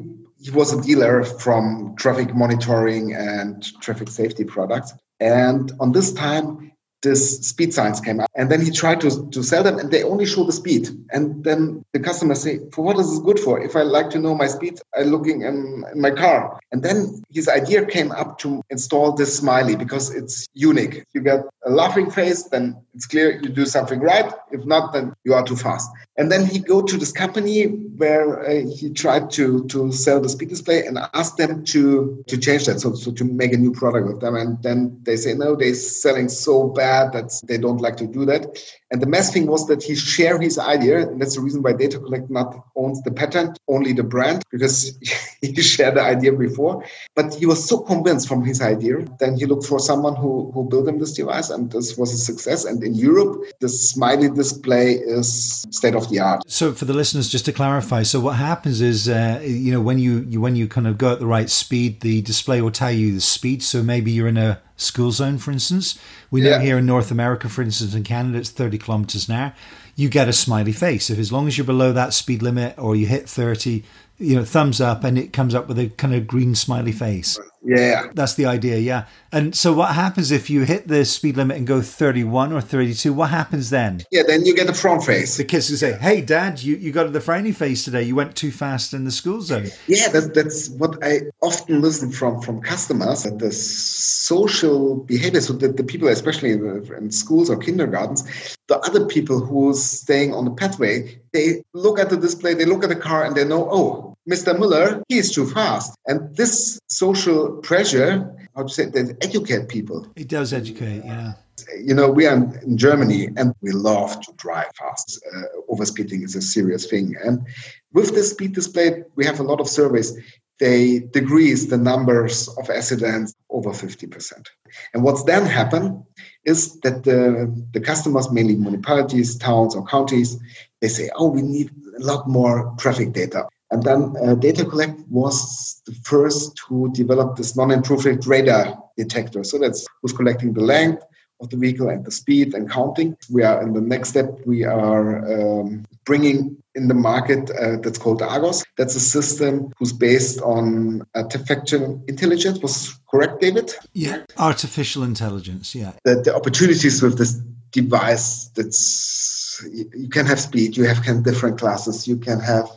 he 0.45 0.51
was 0.51 0.71
a 0.71 0.79
dealer 0.79 1.23
from 1.23 1.95
traffic 1.97 2.36
monitoring 2.36 3.15
and 3.15 3.63
traffic 3.81 4.10
safety 4.10 4.43
products. 4.43 4.93
And 5.19 5.71
on 5.79 5.91
this 5.91 6.13
time, 6.13 6.71
this 7.01 7.39
speed 7.47 7.73
signs 7.73 7.99
came 7.99 8.19
up. 8.19 8.29
And 8.36 8.49
then 8.49 8.62
he 8.62 8.71
tried 8.71 9.01
to, 9.01 9.29
to 9.29 9.43
sell 9.43 9.63
them 9.63 9.77
and 9.77 9.91
they 9.91 10.03
only 10.03 10.25
show 10.25 10.43
the 10.43 10.51
speed. 10.51 10.89
And 11.12 11.43
then 11.43 11.84
the 11.93 11.99
customers 11.99 12.41
say, 12.41 12.60
for 12.73 12.84
what 12.84 12.97
is 12.97 13.10
this 13.10 13.19
good 13.19 13.39
for? 13.39 13.62
If 13.62 13.75
I 13.75 13.84
like 13.84 14.10
to 14.12 14.19
know 14.19 14.36
my 14.36 14.47
speed, 14.47 14.79
I'm 14.97 15.08
looking 15.08 15.41
in, 15.41 15.84
in 15.93 16.01
my 16.01 16.12
car. 16.12 16.60
And 16.71 16.84
then 16.84 17.23
his 17.31 17.47
idea 17.47 17.86
came 17.86 18.12
up 18.12 18.39
to 18.39 18.62
install 18.69 19.13
this 19.13 19.38
smiley 19.38 19.75
because 19.75 20.13
it's 20.13 20.47
unique. 20.53 21.03
You 21.13 21.21
get 21.21 21.41
a 21.65 21.69
laughing 21.69 22.10
face, 22.10 22.43
then 22.43 22.75
it's 22.93 23.05
clear 23.05 23.39
you 23.41 23.49
do 23.49 23.65
something 23.65 23.99
right. 23.99 24.31
If 24.51 24.65
not, 24.65 24.93
then 24.93 25.13
you 25.23 25.34
are 25.34 25.45
too 25.45 25.55
fast. 25.55 25.89
And 26.17 26.31
then 26.31 26.45
he 26.45 26.60
go 26.60 26.81
to 26.81 26.97
this 26.97 27.12
company 27.12 27.65
where 27.65 28.45
uh, 28.45 28.65
he 28.73 28.89
tried 28.89 29.31
to 29.31 29.65
to 29.65 29.91
sell 29.91 30.21
the 30.21 30.29
speed 30.29 30.49
display 30.49 30.86
and 30.86 30.97
ask 31.13 31.36
them 31.36 31.65
to 31.65 32.23
to 32.27 32.38
change 32.38 32.65
that, 32.67 32.79
so, 32.79 32.95
so 32.95 33.12
to 33.12 33.25
make 33.25 33.51
a 33.51 33.58
new 33.58 33.73
product 33.73 34.08
with 34.08 34.21
them. 34.21 34.36
And 34.36 34.62
then 34.63 34.97
they 35.03 35.17
say 35.17 35.34
no, 35.34 35.55
they're 35.55 35.73
selling 35.75 36.29
so 36.29 36.69
bad 36.69 36.94
that 37.03 37.31
they 37.47 37.58
don't 37.58 37.81
like 37.81 37.97
to 37.97 38.08
do 38.08 38.25
that. 38.25 38.58
And 38.95 39.01
the 39.01 39.08
mess 39.08 39.34
thing 39.34 39.47
was 39.47 39.67
that 39.67 39.84
he 39.84 39.93
shared 39.93 40.41
his 40.41 40.58
idea, 40.58 40.99
and 40.99 41.21
that's 41.21 41.36
the 41.36 41.41
reason 41.41 41.62
why 41.62 41.73
Data 41.73 41.99
Collect 41.99 42.29
not 42.29 42.65
owns 42.77 43.03
the 43.03 43.12
patent, 43.12 43.60
only 43.67 43.91
the 43.91 44.03
brand, 44.03 44.41
because 44.51 44.97
he 45.41 45.62
shared 45.62 45.95
the 45.95 46.01
idea 46.01 46.31
before. 46.31 46.81
But 47.13 47.34
he 47.34 47.45
was 47.45 47.67
so 47.67 47.79
convinced 47.79 48.25
from 48.25 48.45
his 48.45 48.62
idea, 48.62 49.05
then 49.19 49.36
he 49.36 49.47
looked 49.47 49.65
for 49.65 49.79
someone 49.79 50.15
who 50.15 50.49
who 50.53 50.63
built 50.69 50.88
him 50.88 50.99
this 50.99 51.12
device, 51.12 51.49
and 51.49 51.69
this 51.73 51.97
was 51.97 52.13
a 52.13 52.17
success. 52.17 52.63
And 52.63 52.81
in 52.81 52.93
Europe, 52.93 53.43
the 53.60 53.67
smiley 53.67 54.29
display 54.29 54.93
is 54.93 55.65
state 55.71 55.95
of 55.95 56.10
the 56.10 56.21
art. 56.21 56.43
So 56.47 56.71
for 56.71 56.86
the 56.86 56.93
listeners, 56.93 57.27
just 57.27 57.43
to 57.45 57.51
clarify, 57.51 58.03
so 58.03 58.21
what 58.21 58.38
happens 58.38 58.79
is, 58.79 59.10
uh, 59.10 59.41
you 59.43 59.73
know, 59.73 59.81
when 59.81 59.99
you, 59.99 60.25
you 60.29 60.39
when 60.39 60.55
you 60.55 60.69
kind 60.69 60.88
of 60.88 60.97
go 60.97 61.12
at 61.12 61.19
the 61.19 61.27
right 61.27 61.49
speed, 61.49 61.99
the 61.99 62.21
display 62.21 62.62
will 62.62 62.71
tell 62.71 62.93
you 62.93 63.15
the 63.15 63.19
speed. 63.19 63.62
So 63.62 63.84
maybe 63.84 64.12
you're 64.12 64.29
in 64.29 64.38
a 64.38 64.62
school 64.77 65.12
zone, 65.12 65.38
for 65.38 65.51
instance. 65.51 65.99
We 66.31 66.41
know 66.41 66.51
yeah. 66.51 66.62
here 66.62 66.77
in 66.77 66.86
North 66.86 67.12
America, 67.12 67.47
for 67.49 67.62
instance, 67.62 67.93
in 67.93 68.03
Canada, 68.03 68.39
it's 68.39 68.49
30 68.49 68.77
kilometers 68.86 69.28
an 69.28 69.36
hour. 69.36 69.54
You 69.95 70.10
get 70.10 70.28
a 70.28 70.34
smiley 70.34 70.71
face. 70.71 71.10
If 71.10 71.19
as 71.19 71.32
long 71.32 71.48
as 71.48 71.58
you're 71.58 71.65
below 71.65 71.91
that 71.93 72.13
speed 72.13 72.41
limit 72.41 72.78
or 72.78 72.95
you 72.95 73.08
hit 73.08 73.28
30, 73.28 73.84
you 74.17 74.36
know, 74.36 74.45
thumbs 74.45 74.80
up 74.80 75.04
and 75.04 75.17
it 75.17 75.34
comes 75.34 75.54
up 75.54 75.67
with 75.67 75.80
a 75.80 75.89
kind 75.89 76.13
of 76.13 76.28
green 76.28 76.56
smiley 76.56 76.91
face. 76.91 77.38
Yeah. 77.65 78.10
That's 78.13 78.36
the 78.36 78.45
idea, 78.45 78.78
yeah. 78.78 79.06
And 79.32 79.56
so 79.56 79.73
what 79.73 79.95
happens 79.95 80.32
if 80.32 80.49
you 80.49 80.62
hit 80.62 80.88
the 80.88 81.04
speed 81.04 81.36
limit 81.36 81.58
and 81.58 81.65
go 81.65 81.82
31 81.82 82.54
or 82.54 82.62
32? 82.62 83.12
What 83.12 83.32
happens 83.32 83.71
then? 83.71 84.04
Yeah, 84.12 84.21
then 84.25 84.45
you 84.45 84.56
get 84.56 84.67
the 84.67 84.73
front 84.73 85.04
face. 85.04 85.38
The 85.38 85.43
kids 85.43 85.69
will 85.69 85.78
say, 85.78 85.97
hey, 85.97 86.21
dad, 86.21 86.62
you, 86.62 86.75
you 86.75 86.91
got 86.91 87.12
the 87.12 87.19
frowny 87.19 87.54
face 87.54 87.84
today. 87.84 88.04
You 88.04 88.15
went 88.15 88.36
too 88.36 88.51
fast 88.51 88.93
in 88.93 89.04
the 89.04 89.12
school 89.12 89.41
zone. 89.41 89.67
Yeah, 89.88 90.10
that, 90.10 90.36
that's 90.36 90.69
what 90.69 91.04
I 91.04 91.21
often 91.41 91.82
listen 91.82 92.12
from 92.12 92.39
from 92.41 92.62
customers, 92.62 93.23
that 93.23 93.39
the 93.39 93.51
social 93.51 94.97
behavior, 94.97 95.41
so 95.41 95.54
that 95.54 95.78
the 95.78 95.84
people, 95.84 96.08
especially 96.08 96.51
in, 96.51 96.93
in 96.97 97.12
schools 97.12 97.49
or 97.49 97.58
kindergartens, 97.58 98.58
the 98.67 98.78
other 98.80 99.06
people 99.06 99.39
who's 99.39 99.84
staying 99.84 100.34
on 100.34 100.45
the 100.45 100.51
pathway, 100.51 101.19
they 101.34 101.63
look 101.73 101.99
at 101.99 102.10
the 102.10 102.17
display, 102.17 102.54
they 102.54 102.65
look 102.65 102.84
at 102.84 102.89
the 102.89 102.95
car 102.95 103.25
and 103.25 103.36
they 103.36 103.43
know, 103.43 103.67
oh, 103.71 104.14
Mr. 104.29 104.57
Müller, 104.57 105.03
he 105.07 105.17
is 105.17 105.31
too 105.31 105.45
fast. 105.45 105.95
And 106.07 106.35
this 106.35 106.79
social 106.89 107.57
pressure, 107.57 108.31
how 108.55 108.63
to 108.63 108.69
say, 108.69 108.85
that 108.85 109.23
educate 109.23 109.69
people. 109.69 110.07
It 110.15 110.29
does 110.29 110.51
educate, 110.51 111.03
yeah. 111.05 111.33
You 111.81 111.93
know, 111.93 112.09
we 112.09 112.25
are 112.25 112.35
in 112.35 112.77
Germany 112.77 113.29
and 113.38 113.53
we 113.61 113.71
love 113.71 114.19
to 114.21 114.33
drive 114.33 114.71
fast. 114.77 115.23
Uh, 115.33 115.73
overspeeding 115.73 116.23
is 116.23 116.35
a 116.35 116.41
serious 116.41 116.85
thing. 116.89 117.15
And 117.23 117.47
with 117.93 118.13
the 118.13 118.23
speed 118.23 118.53
display, 118.53 119.03
we 119.15 119.25
have 119.25 119.39
a 119.39 119.43
lot 119.43 119.61
of 119.61 119.69
surveys. 119.69 120.17
They 120.59 120.99
decrease 120.99 121.67
the 121.67 121.77
numbers 121.77 122.47
of 122.57 122.69
accidents 122.69 123.35
over 123.49 123.71
50%. 123.71 124.47
And 124.93 125.03
what's 125.03 125.23
then 125.23 125.45
happened 125.45 126.03
is 126.45 126.79
that 126.81 127.03
the, 127.03 127.53
the 127.73 127.79
customers, 127.79 128.31
mainly 128.31 128.55
municipalities, 128.55 129.38
towns, 129.38 129.75
or 129.75 129.85
counties, 129.85 130.38
they 130.81 130.88
say, 130.88 131.09
oh, 131.15 131.29
we 131.29 131.41
need 131.41 131.71
a 131.99 132.03
lot 132.03 132.27
more 132.27 132.73
traffic 132.77 133.13
data. 133.13 133.47
And 133.71 133.84
then 133.84 134.13
uh, 134.23 134.36
Data 134.36 134.63
Collect 134.65 134.99
was 135.10 135.82
the 135.86 135.93
first 136.04 136.60
to 136.67 136.91
develop 136.93 137.36
this 137.36 137.56
non-intrusive 137.56 138.28
radar 138.28 138.78
detector. 138.97 139.43
So 139.43 139.58
that's 139.58 139.86
who's 140.01 140.13
collecting 140.13 140.54
the 140.54 140.62
length 140.62 141.04
of 141.41 141.49
the 141.49 141.58
vehicle 141.58 141.89
and 141.89 142.06
the 142.06 142.12
speed 142.12 142.54
and 142.54 142.69
counting. 142.69 143.17
We 143.32 143.43
are 143.43 143.62
in 143.62 143.73
the 143.73 143.82
next 143.82 144.10
step. 144.10 144.39
We 144.45 144.63
are 144.63 145.60
um, 145.60 145.86
bringing 146.06 146.58
in 146.75 146.88
the 146.88 146.93
market 146.93 147.49
uh, 147.51 147.78
that's 147.78 147.97
called 147.97 148.21
Argos. 148.21 148.63
That's 148.78 148.95
a 148.95 148.99
system 148.99 149.73
who's 149.78 149.93
based 149.93 150.41
on 150.41 151.06
artificial 151.15 152.01
intelligence. 152.08 152.60
Was 152.60 152.97
correct, 153.10 153.41
David? 153.41 153.73
Yeah, 153.93 154.23
artificial 154.38 155.04
intelligence. 155.04 155.75
Yeah. 155.75 155.93
The, 156.04 156.21
the 156.21 156.36
opportunities 156.36 157.01
with 157.01 157.17
this 157.17 157.34
device. 157.71 158.47
That's 158.56 159.63
you 159.73 160.10
can 160.10 160.25
have 160.25 160.39
speed. 160.39 160.78
You 160.78 160.84
have 160.86 161.01
can 161.04 161.23
different 161.23 161.58
classes. 161.58 162.08
You 162.08 162.17
can 162.17 162.39
have 162.39 162.69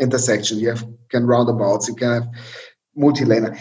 intersection. 0.00 0.58
You 0.58 0.70
have 0.70 0.86
can 1.10 1.26
roundabouts. 1.26 1.88
You 1.88 1.94
can 1.94 2.12
have 2.12 2.28
multi-laner. 2.96 3.58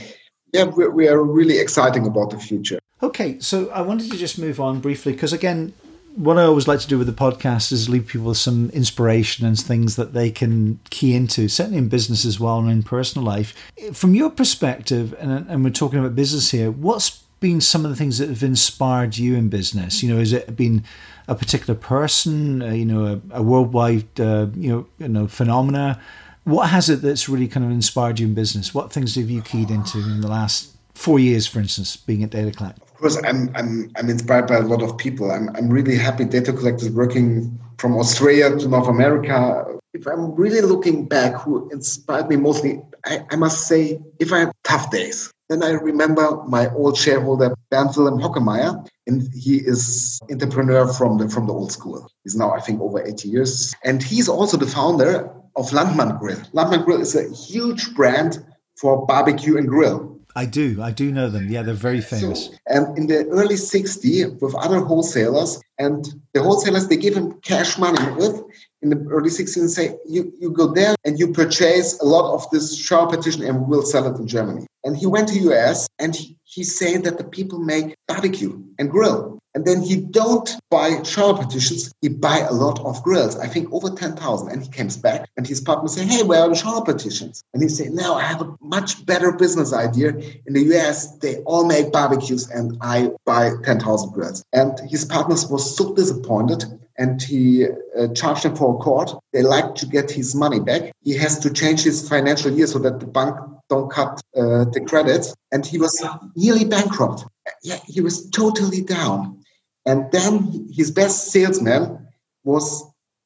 Yeah, 0.54 0.66
we, 0.66 0.88
we 0.88 1.08
are 1.08 1.22
really 1.22 1.60
exciting 1.60 2.06
about 2.08 2.32
the 2.32 2.40
future. 2.40 2.80
Okay, 3.04 3.40
so 3.40 3.70
I 3.70 3.82
wanted 3.82 4.12
to 4.12 4.18
just 4.18 4.40
move 4.40 4.60
on 4.60 4.80
briefly 4.80 5.14
because 5.14 5.34
again, 5.34 5.74
what 6.16 6.40
I 6.40 6.44
always 6.44 6.68
like 6.68 6.80
to 6.80 6.88
do 6.88 6.98
with 6.98 7.06
the 7.06 7.14
podcast 7.14 7.72
is 7.72 7.90
leave 7.90 8.08
people 8.08 8.28
with 8.28 8.38
some 8.38 8.72
inspiration 8.72 9.46
and 9.46 9.58
things 9.60 9.98
that 9.98 10.14
they 10.14 10.32
can 10.32 10.80
key 10.90 11.14
into, 11.14 11.48
certainly 11.48 11.78
in 11.78 11.90
business 11.90 12.26
as 12.26 12.40
well 12.40 12.58
and 12.58 12.72
in 12.72 12.82
personal 12.82 13.24
life. 13.24 13.54
From 13.94 14.16
your 14.16 14.32
perspective, 14.32 15.16
and, 15.20 15.48
and 15.48 15.64
we're 15.64 15.70
talking 15.70 16.00
about 16.00 16.16
business 16.16 16.50
here, 16.50 16.72
what's 16.72 17.22
been 17.40 17.62
some 17.62 17.86
of 17.86 17.92
the 17.92 17.96
things 17.96 18.18
that 18.18 18.30
have 18.30 18.42
inspired 18.42 19.18
you 19.18 19.36
in 19.36 19.50
business? 19.50 20.02
You 20.02 20.12
know, 20.12 20.18
has 20.18 20.34
it 20.34 20.56
been 20.56 20.84
a 21.28 21.36
particular 21.36 21.76
person, 21.76 22.64
uh, 22.64 22.72
you 22.72 22.86
know, 22.86 23.22
a, 23.32 23.38
a 23.38 23.44
worldwide, 23.44 24.20
uh, 24.20 24.48
you 24.56 24.72
know, 24.72 24.88
you 24.98 25.08
know, 25.08 25.28
phenomena? 25.28 26.02
What 26.48 26.70
has 26.70 26.90
it 26.90 27.02
that's 27.02 27.28
really 27.28 27.50
kind 27.50 27.66
of 27.66 27.74
inspired 27.74 28.22
you 28.22 28.28
in 28.28 28.34
business? 28.34 28.74
What 28.74 28.90
things 28.90 29.16
have 29.16 29.30
you 29.30 29.42
keyed 29.42 29.70
into 29.70 29.98
in 29.98 30.22
the 30.22 30.30
last 30.30 30.74
four 30.96 31.20
years, 31.20 31.46
for 31.46 31.60
instance, 31.60 31.98
being 31.98 32.24
at 32.24 32.30
Data 32.30 32.52
Collect? 32.52 32.80
Of 32.80 32.94
course, 32.94 33.22
I'm, 33.26 33.52
I'm, 33.54 33.92
I'm 33.98 34.10
inspired 34.10 34.48
by 34.48 34.56
a 34.56 34.62
lot 34.62 34.82
of 34.82 34.98
people. 34.98 35.30
I'm, 35.30 35.50
I'm 35.58 35.68
really 35.68 35.98
happy 35.98 36.24
Data 36.24 36.54
Collect 36.54 36.82
is 36.82 36.90
working 36.92 37.60
from 37.80 37.98
Australia 37.98 38.58
to 38.58 38.68
North 38.70 38.88
America. 38.88 39.66
If 39.94 40.08
I'm 40.08 40.36
really 40.36 40.62
looking 40.62 41.06
back, 41.06 41.34
who 41.34 41.70
inspired 41.70 42.30
me 42.30 42.38
mostly, 42.38 42.82
I, 43.06 43.26
I 43.30 43.36
must 43.36 43.68
say, 43.68 44.00
if 44.20 44.32
I 44.32 44.40
have 44.40 44.54
tough 44.64 44.90
days, 44.90 45.30
then 45.50 45.64
I 45.64 45.72
remember 45.72 46.42
my 46.48 46.70
old 46.76 46.98
shareholder 46.98 47.54
Bernd 47.72 47.90
Wilhelm 47.98 48.22
Hockemeyer, 48.22 48.88
and 49.06 49.28
he 49.34 49.58
is 49.58 50.22
entrepreneur 50.32 50.88
from 50.94 51.18
the 51.18 51.28
from 51.28 51.48
the 51.48 51.54
old 51.54 51.74
school. 51.74 52.10
He's 52.24 52.38
now, 52.38 52.52
I 52.52 52.62
think, 52.62 52.80
over 52.80 53.06
80 53.06 53.28
years, 53.28 53.76
and 53.84 54.02
he's 54.02 54.30
also 54.30 54.56
the 54.56 54.66
founder 54.66 55.30
of 55.58 55.72
Landmann 55.72 56.20
Grill. 56.20 56.40
Landmann 56.54 56.86
Grill 56.86 57.02
is 57.02 57.16
a 57.16 57.30
huge 57.34 57.94
brand 57.96 58.46
for 58.76 59.06
barbecue 59.06 59.58
and 59.58 59.68
grill. 59.68 60.18
I 60.36 60.46
do. 60.46 60.80
I 60.84 60.92
do 60.92 61.12
know 61.12 61.32
them. 61.32 61.50
Yeah, 61.50 61.64
they're 61.64 61.74
very 61.74 62.00
famous. 62.00 62.46
So, 62.46 62.52
and 62.68 62.96
in 62.96 63.08
the 63.08 63.26
early 63.30 63.56
60s, 63.56 64.40
with 64.40 64.54
other 64.54 64.80
wholesalers, 64.82 65.60
and 65.80 66.08
the 66.34 66.44
wholesalers, 66.44 66.88
they 66.88 66.98
give 66.98 67.16
him 67.16 67.42
cash 67.42 67.80
money 67.80 68.12
with 68.14 68.44
in 68.84 68.90
the 68.92 69.04
early 69.10 69.32
60s 69.32 69.58
and 69.58 69.72
say, 69.72 69.98
you, 70.08 70.32
you 70.40 70.52
go 70.52 70.68
there 70.72 70.96
and 71.04 71.18
you 71.18 71.34
purchase 71.34 72.00
a 72.02 72.06
lot 72.06 72.36
of 72.36 72.48
this 72.52 72.78
shower 72.78 73.10
petition 73.10 73.44
and 73.44 73.68
we'll 73.68 73.82
sell 73.82 74.06
it 74.06 74.20
in 74.20 74.28
Germany. 74.28 74.68
And 74.84 74.96
he 74.96 75.08
went 75.08 75.28
to 75.30 75.40
US 75.52 75.88
and 75.98 76.16
he, 76.16 76.38
he's 76.44 76.78
saying 76.78 77.02
that 77.02 77.18
the 77.18 77.24
people 77.24 77.58
make 77.58 77.96
barbecue 78.08 78.62
and 78.78 78.92
grill. 78.92 79.40
And 79.58 79.66
then 79.66 79.82
he 79.82 79.96
don't 79.96 80.48
buy 80.70 81.02
shower 81.02 81.34
partitions, 81.34 81.92
he 82.02 82.10
buy 82.10 82.42
a 82.42 82.54
lot 82.54 82.80
of 82.82 83.02
grills. 83.02 83.40
I 83.40 83.48
think 83.48 83.74
over 83.74 83.90
10,000. 83.90 84.50
And 84.50 84.62
he 84.62 84.70
comes 84.70 84.98
back 84.98 85.28
and 85.36 85.48
his 85.48 85.62
partner 85.62 85.90
say, 85.90 86.06
hey, 86.06 86.22
where 86.22 86.42
are 86.42 86.50
the 86.50 86.54
shower 86.54 86.86
partitions? 86.86 87.44
And 87.56 87.64
he 87.64 87.68
say, 87.68 87.90
no, 87.90 88.14
I 88.14 88.22
have 88.22 88.44
a 88.44 88.56
much 88.62 89.04
better 89.08 89.32
business 89.32 89.74
idea. 89.74 90.10
In 90.46 90.54
the 90.54 90.62
US, 90.76 91.18
they 91.18 91.38
all 91.38 91.66
make 91.66 91.92
barbecues 91.92 92.48
and 92.52 92.78
I 92.82 93.10
buy 93.26 93.50
10,000 93.64 94.14
grills. 94.14 94.46
And 94.54 94.80
his 94.92 95.06
partners 95.06 95.48
was 95.48 95.76
so 95.76 95.92
disappointed 95.96 96.64
and 97.00 97.20
he 97.20 97.66
uh, 97.98 98.10
charged 98.10 98.46
him 98.46 98.56
for 98.56 98.76
a 98.76 98.78
court. 98.78 99.12
They 99.34 99.42
like 99.42 99.74
to 99.74 99.88
get 99.88 100.12
his 100.12 100.36
money 100.36 100.60
back. 100.60 100.92
He 101.02 101.18
has 101.18 101.40
to 101.40 101.52
change 101.52 101.82
his 101.82 102.08
financial 102.08 102.52
year 102.52 102.68
so 102.68 102.78
that 102.78 103.00
the 103.00 103.08
bank 103.08 103.36
don't 103.70 103.92
cut 103.92 104.22
uh, 104.36 104.66
the 104.66 104.86
credits. 104.88 105.34
And 105.52 105.66
he 105.66 105.80
was 105.80 106.06
nearly 106.36 106.64
bankrupt. 106.64 107.26
Yeah, 107.64 107.80
he 107.88 108.02
was 108.02 108.30
totally 108.30 108.82
down. 108.82 109.44
And 109.88 110.12
then 110.12 110.68
his 110.72 110.92
best 110.92 111.32
salesman 111.32 112.08
was 112.44 112.84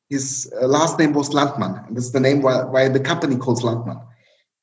his 0.09 0.51
uh, 0.61 0.67
last 0.67 0.99
name 0.99 1.13
was 1.13 1.33
Landmann, 1.33 1.87
and 1.87 1.97
this 1.97 2.05
is 2.05 2.11
the 2.11 2.19
name 2.19 2.41
why, 2.41 2.63
why 2.63 2.87
the 2.87 2.99
company 2.99 3.35
calls 3.35 3.63
Landmann. 3.63 3.99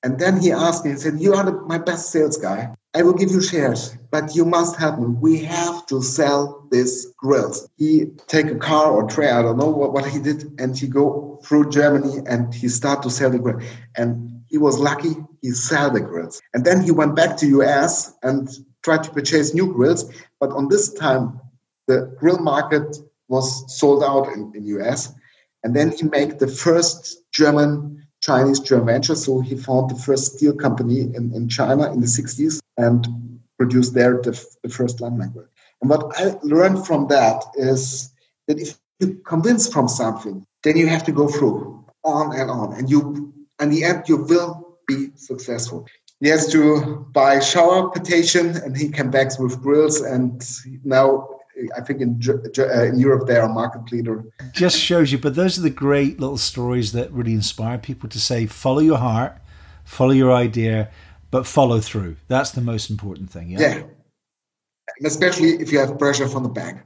And 0.05 0.21
then 0.21 0.41
he 0.41 0.53
asked 0.53 0.85
me, 0.85 0.93
he 0.93 0.97
said, 0.97 1.21
You 1.21 1.35
are 1.35 1.45
the, 1.45 1.53
my 1.63 1.79
best 1.79 2.13
sales 2.13 2.37
guy. 2.37 2.73
I 2.95 3.03
will 3.03 3.15
give 3.15 3.31
you 3.31 3.43
shares, 3.43 3.97
but 4.13 4.37
you 4.37 4.45
must 4.45 4.77
help 4.77 5.01
me. 5.01 5.07
We 5.07 5.39
have 5.45 5.87
to 5.87 6.01
sell 6.01 6.69
these 6.71 7.07
grills. 7.17 7.69
He 7.77 8.07
take 8.29 8.47
a 8.47 8.55
car 8.57 8.93
or 8.93 9.09
tray, 9.09 9.31
I 9.31 9.43
don't 9.43 9.59
know 9.59 9.69
what, 9.69 9.93
what 9.93 10.07
he 10.07 10.21
did, 10.21 10.45
and 10.61 10.79
he 10.79 10.87
go 10.87 11.41
through 11.45 11.71
Germany 11.71 12.19
and 12.27 12.55
he 12.55 12.69
start 12.69 13.03
to 13.03 13.11
sell 13.11 13.31
the 13.31 13.39
grill. 13.39 13.61
And 13.97 14.43
he 14.47 14.57
was 14.57 14.79
lucky, 14.79 15.17
he 15.43 15.51
sell 15.51 15.91
the 15.91 16.01
grills. 16.01 16.41
And 16.55 16.65
then 16.65 16.83
he 16.83 16.93
went 16.93 17.17
back 17.17 17.37
to 17.39 17.47
US 17.61 18.15
and 18.23 18.49
tried 18.83 19.03
to 19.05 19.11
purchase 19.11 19.53
new 19.53 19.73
grills, 19.73 20.11
But 20.41 20.51
on 20.53 20.69
this 20.69 20.95
time, 20.95 21.41
the 21.89 22.15
grill 22.19 22.39
market 22.39 22.97
was 23.29 23.47
sold 23.77 24.05
out 24.05 24.29
in, 24.29 24.53
in 24.55 24.65
US. 24.79 25.13
And 25.65 25.75
then 25.75 25.91
he 25.91 26.05
made 26.05 26.39
the 26.39 26.47
first 26.47 27.25
German 27.33 28.07
Chinese 28.21 28.61
joint 28.61 28.85
venture. 28.85 29.15
So 29.15 29.41
he 29.41 29.57
found 29.57 29.91
the 29.91 29.97
first 29.97 30.37
steel 30.37 30.55
company 30.55 31.01
in, 31.01 31.33
in 31.35 31.49
China 31.49 31.93
in 31.93 32.01
the 32.01 32.07
60s 32.07 32.61
and 32.77 33.07
produced 33.59 33.95
there 33.95 34.21
the, 34.23 34.33
the 34.63 34.69
first 34.69 35.01
Landmann 35.01 35.33
grill. 35.33 35.49
And 35.81 35.91
what 35.91 36.13
I 36.17 36.37
learned 36.43 36.87
from 36.87 37.09
that 37.09 37.43
is 37.55 38.13
that 38.47 38.59
if 38.59 38.79
you 39.01 39.21
convince 39.27 39.73
from 39.73 39.89
something, 39.89 40.45
then 40.63 40.77
you 40.77 40.87
have 40.89 41.05
to 41.05 41.13
go 41.13 41.29
through 41.29 41.85
on 42.05 42.39
and 42.39 42.51
on. 42.51 42.73
And 42.75 42.91
you, 42.91 43.33
in 43.61 43.71
the 43.71 43.85
end, 43.85 44.09
you 44.09 44.17
will 44.17 44.79
be 44.87 45.11
successful. 45.15 45.87
He 46.21 46.29
has 46.29 46.51
to 46.53 47.07
buy 47.13 47.39
shower 47.39 47.91
petition 47.91 48.57
and 48.57 48.77
he 48.77 48.89
came 48.89 49.11
back 49.11 49.39
with 49.39 49.63
grills. 49.63 50.01
And 50.01 50.45
now 50.85 51.29
I 51.77 51.81
think 51.81 52.01
in, 52.01 52.21
uh, 52.59 52.85
in 52.85 52.99
Europe 52.99 53.27
they 53.27 53.37
are 53.37 53.49
market 53.49 53.91
leader. 53.93 54.25
Just 54.53 54.79
shows 54.79 55.13
you, 55.13 55.19
but 55.19 55.35
those 55.35 55.59
are 55.59 55.63
the 55.63 55.71
great 55.71 56.21
little 56.21 56.39
stories 56.39 56.93
that 56.93 57.13
really 57.13 57.33
inspire 57.33 57.79
people 57.79 58.09
to 58.11 58.21
say, 58.21 58.47
follow 58.47 58.81
your 58.81 58.99
heart, 58.99 59.37
follow 59.85 60.13
your 60.13 60.33
idea, 60.33 60.91
but 61.31 61.47
follow 61.47 61.81
through. 61.81 62.17
That's 62.29 62.53
the 62.53 62.61
most 62.61 62.91
important 62.91 63.31
thing. 63.31 63.51
Yeah. 63.51 63.59
yeah. 63.61 63.83
Especially 65.05 65.51
if 65.51 65.71
you 65.73 65.79
have 65.79 65.99
pressure 65.99 66.29
from 66.29 66.43
the 66.43 66.49
bank. 66.49 66.81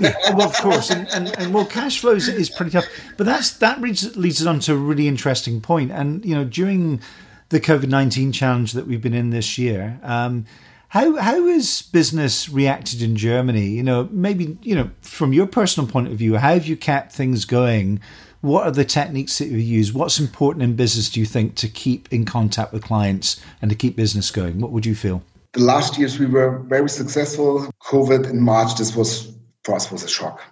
yeah, 0.00 0.14
well, 0.34 0.48
of 0.48 0.56
course, 0.56 0.90
and, 0.90 1.06
and, 1.12 1.36
and 1.38 1.52
well, 1.52 1.66
cash 1.66 2.00
flows 2.00 2.26
is 2.26 2.48
pretty 2.48 2.70
tough, 2.70 2.86
but 3.18 3.24
that's 3.24 3.50
that 3.58 3.80
leads, 3.82 4.16
leads 4.16 4.40
us 4.40 4.46
on 4.46 4.58
to 4.60 4.72
a 4.72 4.76
really 4.76 5.06
interesting 5.06 5.60
point. 5.60 5.90
And 5.90 6.24
you 6.24 6.34
know, 6.34 6.44
during 6.44 7.02
the 7.50 7.60
COVID 7.60 7.88
nineteen 7.88 8.32
challenge 8.32 8.72
that 8.72 8.86
we've 8.86 9.02
been 9.02 9.12
in 9.12 9.30
this 9.30 9.58
year, 9.58 10.00
um, 10.02 10.46
how 10.92 11.16
how 11.16 11.46
has 11.46 11.80
business 11.80 12.50
reacted 12.50 13.00
in 13.00 13.16
Germany? 13.16 13.66
You 13.66 13.82
know, 13.82 14.10
maybe 14.12 14.58
you 14.60 14.74
know 14.74 14.90
from 15.00 15.32
your 15.32 15.46
personal 15.46 15.88
point 15.88 16.08
of 16.08 16.18
view, 16.18 16.36
how 16.36 16.52
have 16.52 16.66
you 16.66 16.76
kept 16.76 17.12
things 17.12 17.46
going? 17.46 17.98
What 18.42 18.66
are 18.66 18.70
the 18.70 18.84
techniques 18.84 19.38
that 19.38 19.48
you 19.48 19.56
use? 19.56 19.94
What's 19.94 20.20
important 20.20 20.64
in 20.64 20.76
business, 20.76 21.08
do 21.08 21.18
you 21.18 21.24
think, 21.24 21.54
to 21.54 21.68
keep 21.68 22.12
in 22.12 22.26
contact 22.26 22.74
with 22.74 22.82
clients 22.82 23.40
and 23.62 23.70
to 23.70 23.76
keep 23.76 23.96
business 23.96 24.30
going? 24.30 24.60
What 24.60 24.70
would 24.72 24.84
you 24.84 24.94
feel? 24.94 25.22
The 25.54 25.62
last 25.62 25.96
years 25.96 26.18
we 26.18 26.26
were 26.26 26.58
very 26.58 26.90
successful. 26.90 27.70
COVID 27.84 28.28
in 28.28 28.42
March, 28.42 28.76
this 28.76 28.94
was 28.94 29.32
for 29.64 29.74
us 29.74 29.90
was 29.90 30.04
a 30.04 30.08
shock. 30.08 30.42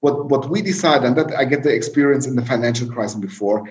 What 0.00 0.28
what 0.28 0.50
we 0.50 0.60
decided, 0.60 1.04
and 1.04 1.16
that 1.18 1.38
I 1.38 1.44
get 1.44 1.62
the 1.62 1.72
experience 1.72 2.26
in 2.26 2.34
the 2.34 2.44
financial 2.44 2.88
crisis 2.88 3.20
before, 3.20 3.62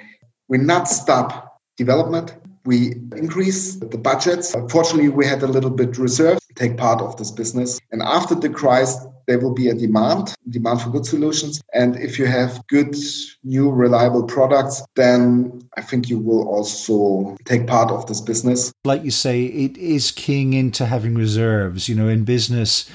we 0.48 0.58
not 0.58 0.88
stop 0.88 1.60
development. 1.76 2.34
We 2.65 2.93
increase 3.15 3.76
the 3.76 3.97
budgets. 3.97 4.56
Fortunately, 4.69 5.10
we 5.10 5.26
had 5.26 5.43
a 5.43 5.47
little 5.47 5.69
bit 5.69 5.97
reserve 5.97 6.39
to 6.39 6.54
take 6.56 6.78
part 6.78 7.02
of 7.02 7.17
this 7.17 7.32
business. 7.32 7.80
And 7.91 8.02
after 8.02 8.36
the 8.36 8.49
crisis, 8.49 9.06
there 9.28 9.39
will 9.39 9.54
be 9.54 9.69
a 9.69 9.73
demand, 9.73 10.34
demand 10.49 10.82
for 10.82 10.89
good 10.89 11.06
solutions. 11.06 11.62
And 11.73 11.95
if 11.97 12.19
you 12.19 12.26
have 12.26 12.65
good, 12.67 12.95
new, 13.43 13.71
reliable 13.71 14.23
products, 14.23 14.84
then 14.95 15.62
I 15.78 15.82
think 15.82 16.10
you 16.10 16.19
will 16.19 16.47
also 16.47 17.38
take 17.45 17.67
part 17.67 17.91
of 17.91 18.06
this 18.08 18.21
business. 18.21 18.73
Like 18.84 19.04
you 19.04 19.12
say, 19.12 19.45
it 19.45 19.78
is 19.78 20.12
keying 20.12 20.54
into 20.54 20.86
having 20.86 21.15
reserves. 21.15 21.88
You 21.88 21.95
know, 21.95 22.08
in 22.08 22.23
business, 22.23 22.89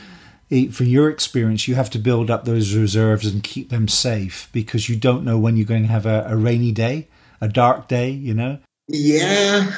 from 0.49 0.87
your 0.87 1.11
experience, 1.11 1.69
you 1.69 1.75
have 1.75 1.91
to 1.91 1.99
build 1.99 2.31
up 2.31 2.45
those 2.45 2.75
reserves 2.75 3.27
and 3.27 3.43
keep 3.43 3.71
them 3.71 3.89
safe 3.89 4.49
because 4.53 4.89
you 4.89 4.97
don't 4.97 5.25
know 5.25 5.39
when 5.39 5.57
you're 5.57 5.67
going 5.67 5.83
to 5.83 5.93
have 5.93 6.07
a, 6.07 6.27
a 6.29 6.37
rainy 6.37 6.73
day, 6.73 7.09
a 7.41 7.49
dark 7.49 7.89
day, 7.89 8.11
you 8.11 8.35
know? 8.35 8.59
Yeah, 8.89 9.71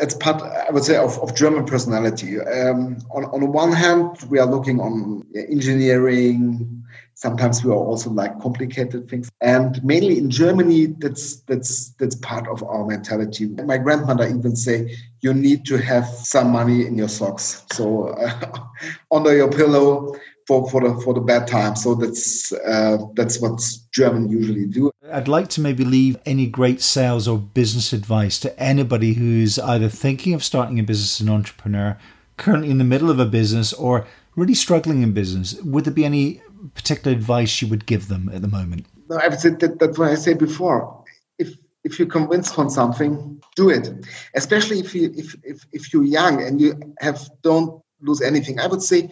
it's 0.00 0.14
part, 0.14 0.42
I 0.42 0.70
would 0.72 0.84
say, 0.84 0.96
of, 0.96 1.18
of 1.20 1.34
German 1.36 1.64
personality. 1.66 2.40
Um, 2.40 2.98
on, 3.12 3.24
on 3.26 3.52
one 3.52 3.72
hand, 3.72 4.18
we 4.28 4.40
are 4.40 4.46
looking 4.46 4.80
on 4.80 5.24
engineering. 5.34 6.82
Sometimes 7.14 7.64
we 7.64 7.70
are 7.70 7.74
also 7.74 8.10
like 8.10 8.38
complicated 8.40 9.08
things, 9.08 9.30
and 9.40 9.82
mainly 9.82 10.18
in 10.18 10.28
Germany, 10.28 10.86
that's 10.98 11.36
that's 11.42 11.90
that's 11.92 12.14
part 12.16 12.46
of 12.46 12.62
our 12.64 12.84
mentality. 12.84 13.46
My 13.46 13.78
grandmother 13.78 14.28
even 14.28 14.54
say, 14.54 14.94
"You 15.22 15.32
need 15.32 15.64
to 15.66 15.78
have 15.78 16.04
some 16.04 16.50
money 16.50 16.86
in 16.86 16.98
your 16.98 17.08
socks, 17.08 17.64
so 17.72 18.08
uh, 18.08 18.58
under 19.10 19.34
your 19.34 19.50
pillow." 19.50 20.14
For, 20.46 20.70
for 20.70 20.80
the 20.80 21.00
for 21.00 21.12
the 21.12 21.20
bad 21.20 21.48
times, 21.48 21.82
so 21.82 21.96
that's 21.96 22.52
uh, 22.52 22.98
that's 23.16 23.40
what 23.40 23.60
German 23.90 24.28
usually 24.28 24.66
do. 24.66 24.92
I'd 25.12 25.28
like 25.28 25.48
to 25.50 25.60
maybe 25.60 25.84
leave 25.84 26.16
any 26.26 26.46
great 26.46 26.80
sales 26.80 27.28
or 27.28 27.38
business 27.38 27.92
advice 27.92 28.38
to 28.40 28.58
anybody 28.58 29.14
who's 29.14 29.58
either 29.58 29.88
thinking 29.88 30.34
of 30.34 30.42
starting 30.42 30.78
a 30.78 30.82
business 30.82 31.20
as 31.20 31.26
an 31.26 31.32
entrepreneur, 31.32 31.98
currently 32.36 32.70
in 32.70 32.78
the 32.78 32.84
middle 32.84 33.10
of 33.10 33.18
a 33.18 33.26
business, 33.26 33.72
or 33.72 34.06
really 34.34 34.54
struggling 34.54 35.02
in 35.02 35.12
business. 35.12 35.60
Would 35.62 35.84
there 35.84 35.92
be 35.92 36.04
any 36.04 36.42
particular 36.74 37.16
advice 37.16 37.62
you 37.62 37.68
would 37.68 37.86
give 37.86 38.08
them 38.08 38.30
at 38.32 38.42
the 38.42 38.48
moment? 38.48 38.86
No, 39.08 39.16
I 39.18 39.28
would 39.28 39.40
say 39.40 39.50
that, 39.50 39.78
that's 39.78 39.98
what 39.98 40.10
I 40.10 40.14
said 40.14 40.38
before. 40.38 41.04
If 41.38 41.56
if 41.84 41.98
you're 41.98 42.08
convinced 42.08 42.58
on 42.58 42.68
something, 42.68 43.40
do 43.54 43.70
it. 43.70 43.88
Especially 44.34 44.80
if 44.80 44.94
you 44.94 45.12
if, 45.16 45.36
if, 45.44 45.66
if 45.72 45.92
you're 45.92 46.04
young 46.04 46.42
and 46.42 46.60
you 46.60 46.94
have 47.00 47.28
don't 47.42 47.80
lose 48.00 48.20
anything. 48.20 48.58
I 48.58 48.66
would 48.66 48.82
say 48.82 49.10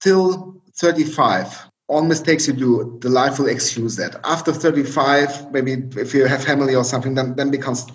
till 0.00 0.60
35 0.76 1.71
all 1.92 2.02
mistakes 2.02 2.48
you 2.48 2.54
do, 2.54 2.98
the 3.02 3.10
life 3.10 3.38
will 3.38 3.48
excuse 3.48 3.96
that. 3.96 4.16
After 4.24 4.50
35, 4.52 5.52
maybe 5.52 5.72
if 5.96 6.14
you 6.14 6.24
have 6.26 6.42
family 6.42 6.74
or 6.74 6.84
something, 6.84 7.14
then 7.14 7.36
then 7.36 7.50
becomes 7.50 7.86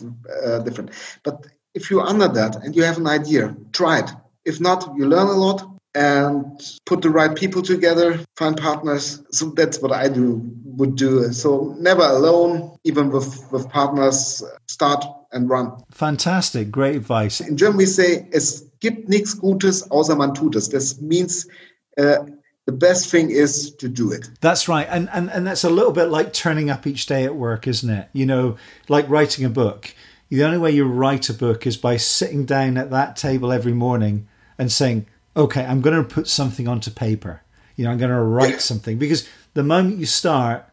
uh, 0.46 0.60
different. 0.60 0.92
But 1.24 1.48
if 1.74 1.90
you're 1.90 2.08
under 2.14 2.28
that 2.28 2.58
and 2.64 2.76
you 2.76 2.84
have 2.84 2.98
an 2.98 3.08
idea, 3.08 3.56
try 3.72 4.00
it. 4.00 4.10
If 4.46 4.62
not, 4.62 4.80
you 4.96 5.08
learn 5.08 5.28
a 5.28 5.40
lot 5.46 5.60
and 5.96 6.46
put 6.86 7.02
the 7.02 7.10
right 7.10 7.36
people 7.36 7.62
together, 7.62 8.20
find 8.36 8.56
partners. 8.56 9.24
So 9.32 9.50
that's 9.58 9.82
what 9.82 9.92
I 9.92 10.08
do 10.10 10.42
would 10.78 10.96
do. 10.96 11.34
So 11.34 11.76
never 11.80 12.04
alone, 12.04 12.78
even 12.84 13.10
with 13.10 13.30
with 13.52 13.68
partners. 13.70 14.44
Start 14.68 15.04
and 15.32 15.50
run. 15.50 15.72
Fantastic, 15.92 16.70
great 16.72 16.96
advice. 16.96 17.42
In 17.42 17.58
German 17.58 17.78
we 17.78 17.88
say 17.88 18.28
es 18.32 18.64
gibt 18.80 19.10
nichts 19.10 19.40
Gutes 19.40 19.90
außer 19.90 20.16
man 20.16 20.34
tut 20.34 20.56
es. 20.56 20.70
This 20.70 21.02
means. 21.02 21.48
Uh, 21.98 22.37
the 22.68 22.74
best 22.74 23.10
thing 23.10 23.32
is 23.32 23.72
to 23.76 23.88
do 23.88 24.12
it. 24.12 24.30
That's 24.42 24.68
right. 24.68 24.86
And, 24.90 25.10
and 25.14 25.32
and 25.32 25.48
that's 25.48 25.64
a 25.64 25.70
little 25.70 25.94
bit 25.94 26.10
like 26.10 26.34
turning 26.34 26.70
up 26.70 26.86
each 26.86 27.06
day 27.06 27.24
at 27.24 27.34
work, 27.34 27.66
isn't 27.66 27.90
it? 27.90 28.10
You 28.12 28.26
know, 28.26 28.58
like 28.90 29.10
writing 29.10 29.46
a 29.46 29.50
book. 29.50 29.96
The 30.30 30.44
only 30.44 30.58
way 30.58 30.72
you 30.72 30.84
write 30.84 31.30
a 31.30 31.34
book 31.34 31.66
is 31.66 31.78
by 31.78 31.96
sitting 31.96 32.46
down 32.46 32.78
at 32.78 32.92
that 32.92 33.16
table 33.16 33.54
every 33.54 33.72
morning 33.72 34.28
and 34.58 34.70
saying, 34.70 35.08
okay, 35.38 35.64
I'm 35.64 35.80
going 35.80 35.96
to 35.96 36.04
put 36.04 36.28
something 36.28 36.68
onto 36.68 36.92
paper. 36.92 37.42
You 37.78 37.86
know, 37.86 37.92
I'm 37.92 37.98
going 37.98 38.12
to 38.12 38.22
write 38.22 38.52
yeah. 38.52 38.58
something 38.58 38.98
because 38.98 39.30
the 39.54 39.64
moment 39.64 40.00
you 40.00 40.06
start, 40.06 40.66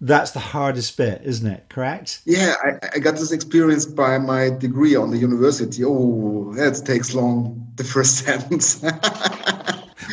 that's 0.00 0.30
the 0.30 0.40
hardest 0.40 0.96
bit, 0.96 1.20
isn't 1.22 1.46
it? 1.46 1.68
Correct? 1.68 2.22
Yeah, 2.24 2.54
I, 2.64 2.88
I, 2.94 2.98
got 2.98 3.16
this 3.16 3.30
experience 3.30 3.84
by 3.84 4.16
my 4.16 4.48
degree 4.48 4.96
on 4.96 5.10
the 5.10 5.18
university. 5.18 5.84
Oh, 5.84 6.54
that 6.54 6.82
takes 6.86 7.14
long, 7.14 7.70
the 7.76 7.84
first 7.84 8.18
sentence. 8.24 8.82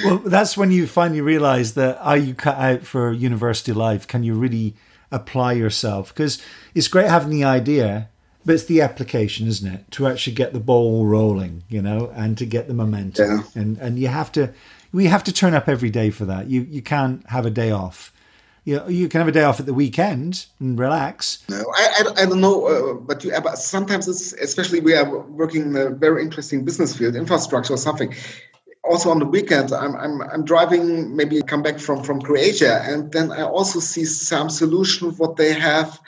Well, 0.04 0.18
that's 0.20 0.58
when 0.58 0.72
you 0.72 0.88
finally 0.88 1.22
realize 1.22 1.74
that 1.74 1.98
are 2.00 2.18
you 2.18 2.34
cut 2.34 2.58
out 2.58 2.84
for 2.84 3.12
university 3.12 3.74
life? 3.74 4.08
Can 4.08 4.24
you 4.24 4.34
really 4.34 4.76
apply 5.12 5.54
yourself? 5.54 6.10
Because 6.10 6.42
it's 6.76 6.88
great 6.88 7.08
having 7.08 7.30
the 7.30 7.44
idea, 7.44 8.10
but 8.46 8.56
it's 8.56 8.66
the 8.66 8.82
application, 8.82 9.48
isn't 9.48 9.72
it? 9.72 9.92
To 9.92 10.08
actually 10.08 10.34
get 10.34 10.54
the 10.54 10.60
ball 10.60 11.06
rolling, 11.06 11.64
you 11.70 11.82
know, 11.82 12.12
and 12.16 12.38
to 12.38 12.46
get 12.46 12.68
the 12.68 12.74
momentum. 12.74 13.30
Yeah. 13.30 13.62
And 13.62 13.78
and 13.78 14.00
you 14.00 14.08
have 14.08 14.32
to 14.34 14.54
we 14.92 15.06
have 15.06 15.24
to 15.26 15.34
turn 15.34 15.54
up 15.54 15.68
every 15.68 15.90
day 15.90 16.10
for 16.10 16.26
that. 16.26 16.48
You 16.48 16.62
you 16.62 16.82
can't 16.82 17.28
have 17.30 17.46
a 17.46 17.52
day 17.52 17.72
off. 17.72 18.14
You 18.66 18.78
know, 18.78 18.88
you 18.88 19.08
can 19.08 19.20
have 19.20 19.28
a 19.28 19.32
day 19.32 19.44
off 19.44 19.60
at 19.60 19.66
the 19.66 19.74
weekend 19.74 20.46
and 20.60 20.78
relax. 20.78 21.44
No, 21.50 21.64
I, 21.76 22.04
I, 22.18 22.24
I 22.24 22.26
don't 22.26 22.42
know, 22.42 22.68
uh, 22.68 22.94
but 22.94 23.24
you, 23.24 23.32
but 23.42 23.58
sometimes 23.58 24.08
it's 24.08 24.34
especially 24.34 24.80
we 24.80 24.94
are 24.94 25.10
working 25.10 25.62
in 25.62 25.76
a 25.76 25.90
very 25.90 26.22
interesting 26.22 26.66
business 26.66 26.96
field, 26.96 27.16
infrastructure 27.16 27.74
or 27.74 27.78
something 27.78 28.14
also 28.84 29.10
on 29.10 29.20
the 29.20 29.26
weekend 29.26 29.72
I'm, 29.74 29.96
I'm 29.96 30.22
i'm 30.22 30.46
driving 30.46 31.16
maybe 31.16 31.42
come 31.42 31.62
back 31.62 31.80
from 31.80 32.04
from 32.04 32.22
croatia 32.22 32.82
and 32.84 33.12
then 33.12 33.32
i 33.32 33.42
also 33.42 33.80
see 33.80 34.06
some 34.06 34.50
solution 34.50 35.12
what 35.12 35.36
they 35.36 35.54
have. 35.54 36.00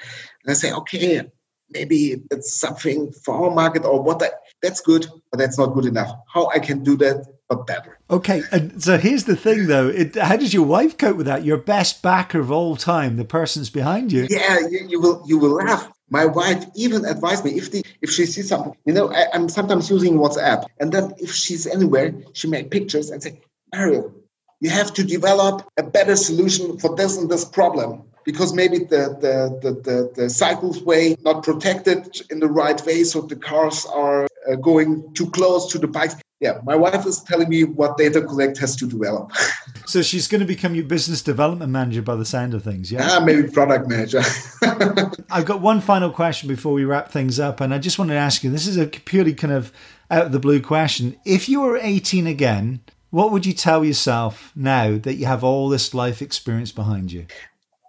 And 0.43 0.51
i 0.51 0.53
say 0.53 0.71
okay 0.71 1.29
maybe 1.69 2.21
it's 2.31 2.59
something 2.59 3.11
for 3.11 3.45
our 3.45 3.51
market 3.51 3.85
or 3.85 4.01
what 4.01 4.21
I, 4.21 4.29
that's 4.61 4.81
good 4.81 5.07
but 5.31 5.39
that's 5.39 5.57
not 5.57 5.67
good 5.67 5.85
enough. 5.85 6.11
How 6.33 6.47
i 6.49 6.59
can 6.59 6.83
do 6.83 6.95
that 6.97 7.25
but 7.49 7.67
better. 7.67 7.99
Okay 8.09 8.43
and 8.51 8.81
so 8.81 8.97
here's 8.97 9.25
the 9.25 9.35
thing 9.35 9.67
though. 9.67 9.89
It, 9.89 10.15
how 10.15 10.37
does 10.37 10.53
your 10.53 10.65
wife 10.65 10.97
cope 10.97 11.17
with 11.17 11.25
that? 11.25 11.43
Your 11.43 11.57
best 11.57 12.01
backer 12.01 12.39
of 12.39 12.51
all 12.51 12.77
time 12.77 13.17
the 13.17 13.25
person's 13.25 13.69
behind 13.69 14.11
you. 14.11 14.27
Yeah 14.29 14.59
you, 14.69 14.87
you 14.87 15.01
will 15.01 15.23
you 15.25 15.37
will 15.37 15.55
laugh 15.55 15.91
my 16.11 16.25
wife 16.25 16.65
even 16.75 17.05
advised 17.05 17.43
me 17.45 17.51
if 17.51 17.71
the 17.71 17.83
if 18.01 18.11
she 18.11 18.25
sees 18.25 18.49
something, 18.49 18.75
you 18.85 18.93
know, 18.93 19.11
I, 19.11 19.33
am 19.33 19.49
sometimes 19.49 19.89
using 19.89 20.15
WhatsApp, 20.15 20.65
and 20.79 20.91
then 20.91 21.13
if 21.17 21.33
she's 21.33 21.65
anywhere, 21.65 22.13
she 22.33 22.47
make 22.47 22.69
pictures 22.69 23.09
and 23.09 23.23
say, 23.23 23.39
Mario, 23.73 24.13
you 24.59 24.69
have 24.69 24.93
to 24.93 25.03
develop 25.03 25.67
a 25.77 25.83
better 25.83 26.15
solution 26.15 26.77
for 26.77 26.95
this 26.95 27.17
and 27.17 27.29
this 27.29 27.45
problem 27.45 28.03
because 28.25 28.53
maybe 28.53 28.79
the 28.79 29.17
the 29.23 29.59
the, 29.63 29.71
the, 29.87 30.11
the 30.15 30.29
cycles 30.29 30.83
way 30.83 31.15
not 31.21 31.43
protected 31.43 32.21
in 32.29 32.39
the 32.39 32.49
right 32.49 32.85
way, 32.85 33.03
so 33.05 33.21
the 33.21 33.37
cars 33.37 33.85
are 33.85 34.27
uh, 34.49 34.55
going 34.55 35.13
too 35.13 35.29
close 35.31 35.71
to 35.71 35.77
the 35.77 35.87
bikes. 35.87 36.15
yeah, 36.39 36.59
my 36.63 36.75
wife 36.75 37.05
is 37.05 37.21
telling 37.21 37.49
me 37.49 37.63
what 37.63 37.97
DataCollect 37.97 38.57
has 38.57 38.75
to 38.77 38.87
develop. 38.87 39.31
so 39.85 40.01
she's 40.01 40.27
going 40.27 40.41
to 40.41 40.47
become 40.47 40.75
your 40.75 40.85
business 40.85 41.21
development 41.21 41.71
manager 41.71 42.01
by 42.01 42.15
the 42.15 42.25
sound 42.25 42.53
of 42.53 42.63
things, 42.63 42.91
yeah? 42.91 43.07
Ah, 43.09 43.23
maybe 43.23 43.47
product 43.47 43.87
manager. 43.87 44.21
I've 45.29 45.45
got 45.45 45.61
one 45.61 45.81
final 45.81 46.09
question 46.09 46.47
before 46.47 46.73
we 46.73 46.85
wrap 46.85 47.11
things 47.11 47.39
up, 47.39 47.61
and 47.61 47.73
I 47.73 47.77
just 47.77 47.99
wanted 47.99 48.13
to 48.13 48.19
ask 48.19 48.43
you 48.43 48.49
this 48.49 48.67
is 48.67 48.77
a 48.77 48.87
purely 48.87 49.33
kind 49.33 49.53
of 49.53 49.71
out 50.09 50.25
of 50.25 50.31
the 50.31 50.39
blue 50.39 50.61
question. 50.61 51.15
If 51.25 51.47
you 51.47 51.61
were 51.61 51.77
18 51.77 52.27
again, 52.27 52.81
what 53.11 53.31
would 53.31 53.45
you 53.45 53.53
tell 53.53 53.83
yourself 53.83 54.51
now 54.55 54.97
that 54.97 55.15
you 55.15 55.25
have 55.25 55.43
all 55.43 55.69
this 55.69 55.93
life 55.93 56.21
experience 56.21 56.71
behind 56.71 57.11
you? 57.11 57.27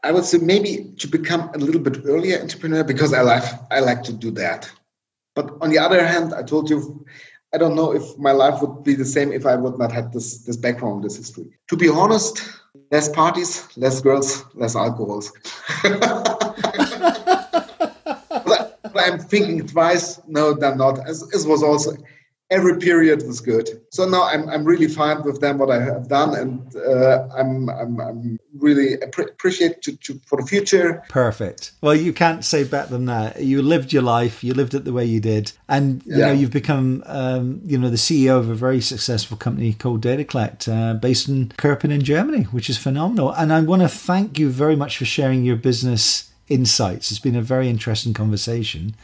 I 0.04 0.10
would 0.10 0.24
say 0.24 0.38
maybe 0.38 0.92
to 0.98 1.06
become 1.06 1.48
a 1.54 1.58
little 1.58 1.80
bit 1.80 1.98
earlier 2.04 2.40
entrepreneur 2.40 2.82
because 2.82 3.12
I 3.14 3.22
like 3.22 3.44
I 3.70 3.78
like 3.80 4.02
to 4.04 4.12
do 4.12 4.32
that. 4.32 4.68
But 5.34 5.56
on 5.60 5.70
the 5.70 5.78
other 5.78 6.06
hand, 6.06 6.34
I 6.34 6.42
told 6.42 6.68
you 6.68 7.04
I 7.54 7.58
don't 7.58 7.74
know 7.74 7.92
if 7.92 8.18
my 8.18 8.32
life 8.32 8.62
would 8.62 8.82
be 8.82 8.94
the 8.94 9.04
same 9.04 9.30
if 9.30 9.44
I 9.44 9.56
would 9.56 9.78
not 9.78 9.92
have 9.92 10.12
this 10.12 10.38
this 10.38 10.56
background, 10.56 11.04
this 11.04 11.16
history. 11.16 11.46
To 11.68 11.76
be 11.76 11.88
honest, 11.88 12.42
less 12.90 13.08
parties, 13.08 13.68
less 13.76 14.00
girls, 14.00 14.44
less 14.54 14.74
alcohols. 14.74 15.30
but 15.82 16.38
I'm 18.96 19.18
thinking 19.18 19.66
twice. 19.66 20.20
No, 20.26 20.54
they're 20.54 20.76
not. 20.76 20.98
It 21.00 21.46
was 21.46 21.62
also 21.62 21.92
every 22.52 22.78
period 22.78 23.26
was 23.26 23.40
good. 23.40 23.68
So 23.90 24.06
now 24.06 24.24
I'm, 24.24 24.48
I'm 24.48 24.64
really 24.64 24.86
fine 24.86 25.22
with 25.22 25.40
them 25.40 25.58
what 25.58 25.70
I 25.70 25.82
have 25.82 26.06
done, 26.08 26.34
and 26.36 26.76
uh, 26.76 27.26
I'm, 27.34 27.70
I'm, 27.70 28.00
I'm 28.00 28.38
really 28.58 28.94
appreciate 29.00 29.80
to, 29.82 29.96
to, 29.96 30.20
for 30.26 30.40
the 30.40 30.46
future. 30.46 31.02
Perfect. 31.08 31.72
Well, 31.80 31.94
you 31.94 32.12
can't 32.12 32.44
say 32.44 32.64
better 32.64 32.90
than 32.90 33.06
that. 33.06 33.40
You 33.40 33.62
lived 33.62 33.92
your 33.92 34.02
life. 34.02 34.44
You 34.44 34.52
lived 34.52 34.74
it 34.74 34.84
the 34.84 34.92
way 34.92 35.04
you 35.04 35.18
did, 35.18 35.52
and 35.68 36.04
you 36.04 36.18
yeah. 36.18 36.26
know 36.26 36.32
you've 36.32 36.50
become 36.50 37.02
um, 37.06 37.62
you 37.64 37.78
know 37.78 37.88
the 37.88 37.96
CEO 37.96 38.38
of 38.38 38.50
a 38.50 38.54
very 38.54 38.80
successful 38.80 39.36
company 39.36 39.72
called 39.72 40.02
DataCollect, 40.02 40.68
uh, 40.68 40.94
based 40.94 41.28
in 41.28 41.48
Kerpen 41.56 41.90
in 41.90 42.02
Germany, 42.02 42.44
which 42.44 42.68
is 42.68 42.76
phenomenal. 42.76 43.32
And 43.32 43.52
I 43.52 43.60
want 43.62 43.82
to 43.82 43.88
thank 43.88 44.38
you 44.38 44.50
very 44.50 44.76
much 44.76 44.98
for 44.98 45.06
sharing 45.06 45.44
your 45.44 45.56
business 45.56 46.30
insights. 46.48 47.10
It's 47.10 47.20
been 47.20 47.36
a 47.36 47.42
very 47.42 47.68
interesting 47.68 48.12
conversation. 48.12 48.94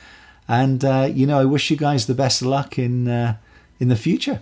And 0.49 0.85
uh, 0.85 1.11
you 1.13 1.27
know, 1.27 1.39
I 1.39 1.45
wish 1.45 1.71
you 1.71 1.77
guys 1.77 2.07
the 2.07 2.15
best 2.15 2.41
of 2.41 2.49
luck 2.49 2.79
in 2.79 3.09
uh, 3.09 3.37
in 3.79 3.89
the 3.89 3.97
future. 3.97 4.41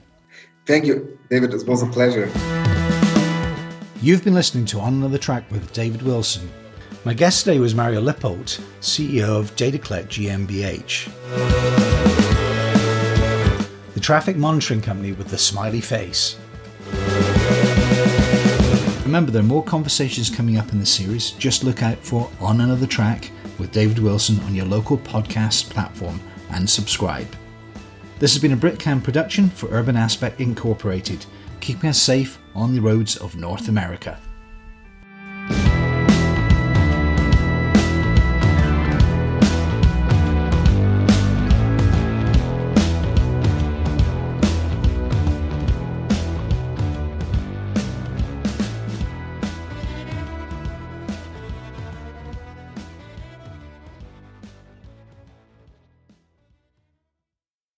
Thank 0.65 0.85
you, 0.85 1.19
David. 1.31 1.53
It 1.53 1.67
was 1.67 1.83
a 1.83 1.87
pleasure. 1.87 2.31
You've 4.01 4.23
been 4.23 4.35
listening 4.35 4.67
to 4.67 4.81
On 4.81 4.95
Another 4.95 5.19
Track 5.19 5.51
with 5.51 5.73
David 5.73 6.03
Wilson. 6.03 6.49
My 7.05 7.15
guest 7.15 7.45
today 7.45 7.59
was 7.59 7.75
Mario 7.75 8.01
Lippold, 8.01 8.61
CEO 8.81 9.39
of 9.39 9.55
DataCollect 9.57 10.09
GmbH, 10.09 11.07
the 13.95 14.01
traffic 14.01 14.37
monitoring 14.37 14.81
company 14.81 15.13
with 15.13 15.29
the 15.29 15.39
smiley 15.39 15.81
face. 15.81 16.37
Remember, 19.05 19.31
there 19.31 19.41
are 19.41 19.47
more 19.47 19.63
conversations 19.63 20.29
coming 20.29 20.59
up 20.59 20.73
in 20.73 20.81
the 20.81 20.87
series. 20.87 21.31
Just 21.33 21.63
look 21.63 21.83
out 21.83 21.99
for 21.99 22.29
On 22.41 22.61
Another 22.61 22.89
Track 22.89 23.31
with 23.59 23.73
David 23.73 23.99
Wilson 23.99 24.41
on 24.41 24.55
your 24.55 24.67
local 24.67 24.99
podcast 24.99 25.71
platform 25.71 26.21
and 26.51 26.69
subscribe. 26.69 27.29
This 28.19 28.33
has 28.33 28.41
been 28.41 28.53
a 28.53 28.57
Britcam 28.57 29.03
production 29.03 29.51
for 29.51 29.69
Urban 29.71 29.97
Aspect 29.97 30.41
Incorporated, 30.41 31.27
keeping 31.61 31.91
us 31.91 32.01
safe 32.01 32.39
on 32.55 32.75
the 32.75 32.81
roads 32.81 33.17
of 33.17 33.37
North 33.37 33.69
America. 33.69 34.19